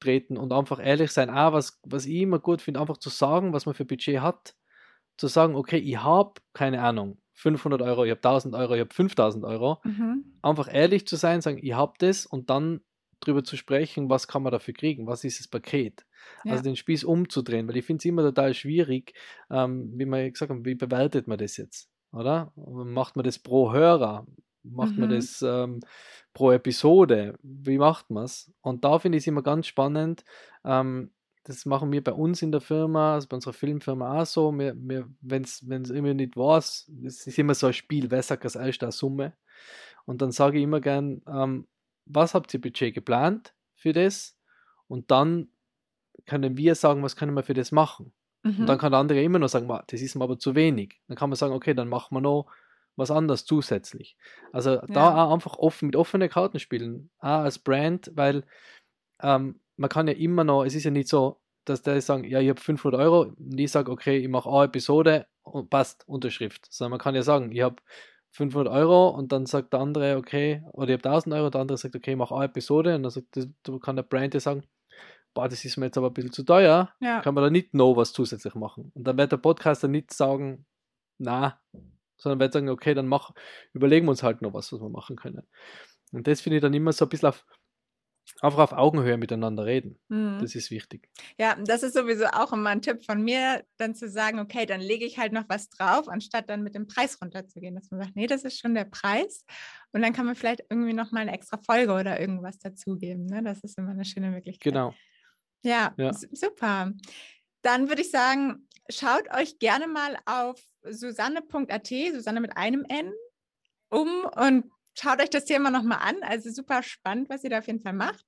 treten 0.00 0.36
und 0.36 0.52
einfach 0.52 0.84
ehrlich 0.84 1.12
sein. 1.12 1.30
Auch 1.30 1.52
was, 1.52 1.80
was 1.84 2.06
ich 2.06 2.16
immer 2.16 2.38
gut 2.38 2.62
finde, 2.62 2.80
einfach 2.80 2.98
zu 2.98 3.10
sagen, 3.10 3.52
was 3.52 3.66
man 3.66 3.74
für 3.74 3.84
Budget 3.84 4.20
hat. 4.20 4.54
Zu 5.16 5.28
sagen, 5.28 5.54
okay, 5.54 5.78
ich 5.78 5.96
habe, 5.96 6.34
keine 6.52 6.82
Ahnung, 6.82 7.18
500 7.34 7.80
Euro, 7.82 8.04
ich 8.04 8.10
habe 8.10 8.18
1000 8.18 8.54
Euro, 8.54 8.74
ich 8.74 8.80
habe 8.80 8.92
5000 8.92 9.44
Euro. 9.44 9.80
Mhm. 9.84 10.38
Einfach 10.42 10.72
ehrlich 10.72 11.06
zu 11.06 11.16
sein, 11.16 11.40
sagen, 11.40 11.58
ich 11.62 11.72
habe 11.72 11.94
das 11.98 12.26
und 12.26 12.50
dann 12.50 12.80
drüber 13.20 13.44
zu 13.44 13.56
sprechen, 13.56 14.10
was 14.10 14.28
kann 14.28 14.42
man 14.42 14.52
dafür 14.52 14.74
kriegen, 14.74 15.06
was 15.06 15.24
ist 15.24 15.40
das 15.40 15.48
Paket. 15.48 16.04
Ja. 16.44 16.52
Also 16.52 16.64
den 16.64 16.76
Spieß 16.76 17.04
umzudrehen, 17.04 17.68
weil 17.68 17.76
ich 17.76 17.84
finde 17.84 18.00
es 18.00 18.04
immer 18.04 18.22
total 18.22 18.54
schwierig, 18.54 19.14
ähm, 19.50 19.92
wie 19.96 20.06
man 20.06 20.30
gesagt 20.32 20.50
hat, 20.50 20.64
wie 20.64 20.74
bewertet 20.74 21.26
man 21.28 21.38
das 21.38 21.56
jetzt, 21.56 21.88
oder? 22.12 22.52
Macht 22.56 23.16
man 23.16 23.24
das 23.24 23.38
pro 23.38 23.72
Hörer? 23.72 24.26
Macht 24.62 24.98
man 24.98 25.08
Mhm. 25.08 25.14
das 25.14 25.42
ähm, 25.42 25.80
pro 26.34 26.50
Episode? 26.50 27.38
Wie 27.42 27.78
macht 27.78 28.10
man 28.10 28.24
es? 28.24 28.52
Und 28.60 28.84
da 28.84 28.98
finde 28.98 29.18
ich 29.18 29.22
es 29.22 29.28
immer 29.28 29.42
ganz 29.42 29.66
spannend. 29.68 30.24
Ähm, 30.64 31.12
das 31.44 31.64
machen 31.64 31.92
wir 31.92 32.02
bei 32.02 32.12
uns 32.12 32.42
in 32.42 32.50
der 32.50 32.60
Firma, 32.60 33.14
also 33.14 33.28
bei 33.28 33.36
unserer 33.36 33.52
Filmfirma 33.52 34.20
auch 34.20 34.26
so. 34.26 34.50
Wir, 34.58 34.74
wir, 34.76 35.08
Wenn 35.20 35.42
es 35.42 35.60
immer 35.62 36.12
nicht 36.12 36.36
weiß, 36.36 36.90
es 37.04 37.26
ist 37.28 37.38
immer 37.38 37.54
so 37.54 37.68
ein 37.68 37.72
Spiel, 37.72 38.10
wer 38.10 38.22
sagt 38.22 38.42
als 38.44 38.56
erster 38.56 38.86
eine 38.86 38.92
Summe? 38.92 39.34
Und 40.06 40.22
dann 40.22 40.32
sage 40.32 40.58
ich 40.58 40.64
immer 40.64 40.80
gern, 40.80 41.22
ähm, 41.28 41.68
was 42.06 42.34
habt 42.34 42.54
ihr 42.54 42.60
Budget 42.60 42.94
geplant 42.94 43.54
für 43.76 43.92
das? 43.92 44.38
Und 44.88 45.10
dann 45.10 45.48
können 46.26 46.56
wir 46.56 46.74
sagen, 46.74 47.02
was 47.02 47.16
können 47.16 47.34
wir 47.34 47.42
für 47.42 47.54
das 47.54 47.72
machen? 47.72 48.12
Und 48.58 48.60
Mhm. 48.60 48.66
dann 48.66 48.78
kann 48.78 48.92
der 48.92 49.00
andere 49.00 49.22
immer 49.22 49.38
noch 49.38 49.48
sagen, 49.48 49.66
"Ma, 49.66 49.84
das 49.86 50.00
ist 50.02 50.14
mir 50.14 50.24
aber 50.24 50.38
zu 50.38 50.54
wenig. 50.54 51.00
Dann 51.08 51.16
kann 51.16 51.30
man 51.30 51.36
sagen, 51.36 51.52
okay, 51.54 51.74
dann 51.74 51.88
machen 51.88 52.14
wir 52.16 52.20
noch 52.20 52.46
was 52.96 53.10
anderes 53.10 53.44
zusätzlich. 53.44 54.16
Also 54.52 54.76
da 54.76 54.88
Ja. 54.94 55.24
auch 55.26 55.32
einfach 55.34 55.58
offen 55.58 55.86
mit 55.86 55.96
offenen 55.96 56.30
Karten 56.30 56.58
spielen, 56.58 57.10
auch 57.18 57.28
als 57.44 57.58
Brand, 57.58 58.10
weil 58.14 58.44
ähm, 59.22 59.60
man 59.76 59.90
kann 59.90 60.08
ja 60.08 60.14
immer 60.14 60.44
noch, 60.44 60.64
es 60.64 60.74
ist 60.74 60.84
ja 60.84 60.90
nicht 60.90 61.08
so, 61.08 61.40
dass 61.64 61.82
der 61.82 62.00
sagen, 62.00 62.24
ja, 62.24 62.40
ich 62.40 62.48
habe 62.48 62.60
500 62.60 63.00
Euro 63.00 63.22
und 63.22 63.58
ich 63.58 63.70
sage, 63.72 63.90
okay, 63.90 64.18
ich 64.18 64.28
mache 64.28 64.48
eine 64.50 64.64
Episode 64.64 65.26
und 65.42 65.70
passt, 65.70 66.06
Unterschrift. 66.08 66.66
Sondern 66.70 66.92
man 66.92 67.00
kann 67.00 67.14
ja 67.14 67.22
sagen, 67.22 67.52
ich 67.52 67.62
habe 67.62 67.76
500 68.36 68.72
Euro 68.72 69.08
und 69.08 69.32
dann 69.32 69.46
sagt 69.46 69.72
der 69.72 69.80
andere, 69.80 70.16
okay, 70.16 70.62
oder 70.72 70.88
ich 70.88 70.98
habe 70.98 71.08
1000 71.08 71.34
Euro, 71.34 71.50
der 71.50 71.60
andere 71.62 71.78
sagt, 71.78 71.96
okay, 71.96 72.12
ich 72.12 72.16
mache 72.16 72.34
eine 72.34 72.44
Episode 72.44 72.94
und 72.94 73.02
dann 73.02 73.10
sagt, 73.10 73.28
das, 73.36 73.48
da 73.62 73.78
kann 73.78 73.96
der 73.96 74.02
Brand 74.02 74.34
ja 74.34 74.40
sagen, 74.40 74.62
boah, 75.34 75.48
das 75.48 75.64
ist 75.64 75.76
mir 75.76 75.86
jetzt 75.86 75.98
aber 75.98 76.08
ein 76.08 76.14
bisschen 76.14 76.32
zu 76.32 76.44
teuer, 76.44 76.90
Ja. 77.00 77.20
kann 77.20 77.34
man 77.34 77.44
da 77.44 77.50
nicht 77.50 77.74
noch 77.74 77.94
was 77.96 78.12
zusätzlich 78.12 78.54
machen. 78.54 78.92
Und 78.94 79.04
dann 79.04 79.18
wird 79.18 79.32
der 79.32 79.36
Podcaster 79.36 79.88
nicht 79.88 80.12
sagen, 80.12 80.64
na, 81.18 81.60
sondern 82.16 82.40
wird 82.40 82.52
sagen, 82.52 82.68
okay, 82.68 82.94
dann 82.94 83.06
mach, 83.06 83.32
überlegen 83.72 84.06
wir 84.06 84.10
uns 84.10 84.22
halt 84.22 84.40
noch 84.42 84.54
was, 84.54 84.72
was 84.72 84.80
wir 84.80 84.88
machen 84.88 85.16
können. 85.16 85.46
Und 86.12 86.26
das 86.26 86.40
finde 86.40 86.56
ich 86.56 86.62
dann 86.62 86.72
immer 86.74 86.92
so 86.92 87.04
ein 87.04 87.08
bisschen 87.08 87.28
auf, 87.28 87.44
einfach 88.40 88.58
auf 88.58 88.72
Augenhöhe 88.72 89.16
miteinander 89.16 89.64
reden. 89.66 89.98
Mhm. 90.08 90.38
Das 90.40 90.54
ist 90.54 90.70
wichtig. 90.70 91.08
Ja, 91.38 91.56
das 91.56 91.82
ist 91.82 91.94
sowieso 91.94 92.26
auch 92.26 92.52
immer 92.52 92.70
ein 92.70 92.82
Tipp 92.82 93.04
von 93.04 93.22
mir, 93.22 93.64
dann 93.76 93.94
zu 93.94 94.08
sagen, 94.08 94.38
okay, 94.38 94.66
dann 94.66 94.80
lege 94.80 95.04
ich 95.04 95.18
halt 95.18 95.32
noch 95.32 95.44
was 95.48 95.68
drauf, 95.70 96.08
anstatt 96.08 96.48
dann 96.50 96.62
mit 96.62 96.74
dem 96.74 96.86
Preis 96.86 97.20
runterzugehen, 97.20 97.74
dass 97.74 97.90
man 97.90 98.00
sagt, 98.00 98.16
nee, 98.16 98.26
das 98.26 98.44
ist 98.44 98.58
schon 98.60 98.74
der 98.74 98.84
Preis. 98.84 99.44
Und 99.92 100.02
dann 100.02 100.12
kann 100.12 100.26
man 100.26 100.34
vielleicht 100.34 100.64
irgendwie 100.70 100.92
noch 100.92 101.12
mal 101.12 101.20
eine 101.20 101.32
extra 101.32 101.58
Folge 101.58 101.92
oder 101.92 102.20
irgendwas 102.20 102.58
dazugeben. 102.58 103.26
Ne? 103.26 103.42
Das 103.42 103.60
ist 103.60 103.78
immer 103.78 103.90
eine 103.92 104.04
schöne 104.04 104.30
Möglichkeit. 104.30 104.72
Genau. 104.72 104.94
Ja, 105.62 105.94
Ja. 105.96 106.12
super. 106.12 106.92
Dann 107.62 107.88
würde 107.88 108.02
ich 108.02 108.10
sagen, 108.10 108.68
schaut 108.90 109.28
euch 109.34 109.58
gerne 109.58 109.88
mal 109.88 110.16
auf 110.26 110.60
susanne.at, 110.82 111.86
Susanne 112.14 112.40
mit 112.40 112.56
einem 112.56 112.84
N, 112.88 113.12
um 113.88 114.24
und 114.36 114.70
schaut 114.98 115.20
euch 115.20 115.30
das 115.30 115.44
Thema 115.44 115.70
nochmal 115.70 115.98
an. 116.00 116.16
Also 116.22 116.50
super 116.50 116.82
spannend, 116.82 117.28
was 117.28 117.44
ihr 117.44 117.50
da 117.50 117.58
auf 117.58 117.66
jeden 117.66 117.80
Fall 117.80 117.92
macht. 117.92 118.24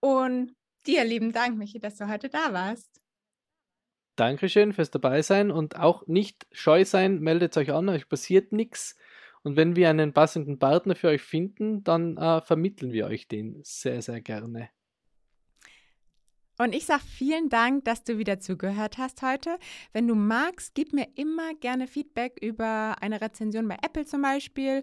Und 0.00 0.54
dir 0.86 1.04
lieben 1.04 1.32
Dank, 1.32 1.56
Michi, 1.56 1.78
dass 1.78 1.96
du 1.96 2.08
heute 2.08 2.28
da 2.28 2.52
warst. 2.52 3.00
Dankeschön 4.16 4.72
fürs 4.72 4.90
Dabeisein 4.90 5.50
und 5.50 5.76
auch 5.76 6.06
nicht 6.06 6.46
scheu 6.50 6.84
sein, 6.84 7.20
meldet 7.20 7.56
euch 7.58 7.70
an, 7.72 7.88
euch 7.90 8.08
passiert 8.08 8.50
nichts. 8.50 8.96
Und 9.42 9.56
wenn 9.56 9.76
wir 9.76 9.90
einen 9.90 10.12
passenden 10.12 10.58
Partner 10.58 10.96
für 10.96 11.08
euch 11.08 11.22
finden, 11.22 11.84
dann 11.84 12.16
äh, 12.16 12.40
vermitteln 12.40 12.92
wir 12.92 13.06
euch 13.06 13.28
den 13.28 13.60
sehr, 13.62 14.00
sehr 14.00 14.20
gerne. 14.20 14.70
Und 16.58 16.74
ich 16.74 16.86
sage 16.86 17.02
vielen 17.06 17.50
Dank, 17.50 17.84
dass 17.84 18.02
du 18.02 18.16
wieder 18.16 18.40
zugehört 18.40 18.96
hast 18.96 19.20
heute. 19.20 19.58
Wenn 19.92 20.08
du 20.08 20.14
magst, 20.14 20.74
gib 20.74 20.94
mir 20.94 21.06
immer 21.14 21.54
gerne 21.54 21.86
Feedback 21.86 22.38
über 22.40 22.96
eine 23.00 23.20
Rezension 23.20 23.68
bei 23.68 23.76
Apple 23.82 24.06
zum 24.06 24.22
Beispiel 24.22 24.82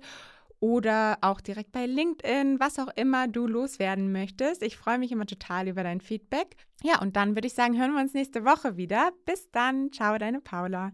oder 0.64 1.18
auch 1.20 1.42
direkt 1.42 1.74
bei 1.74 1.86
LinkedIn, 1.86 2.58
was 2.58 2.80
auch 2.80 2.88
immer 2.96 3.28
du 3.28 3.48
loswerden 3.48 4.14
möchtest. 4.14 4.64
Ich 4.64 4.78
freue 4.78 4.98
mich 4.98 5.12
immer 5.12 5.26
total 5.26 5.68
über 5.68 5.84
dein 5.84 6.00
Feedback. 6.00 6.56
Ja, 6.82 7.02
und 7.02 7.18
dann 7.18 7.36
würde 7.36 7.48
ich 7.48 7.54
sagen, 7.54 7.78
hören 7.78 7.92
wir 7.92 8.00
uns 8.00 8.14
nächste 8.14 8.46
Woche 8.46 8.78
wieder. 8.78 9.12
Bis 9.26 9.52
dann. 9.52 9.92
Ciao, 9.92 10.18
deine 10.18 10.40
Paula. 10.40 10.94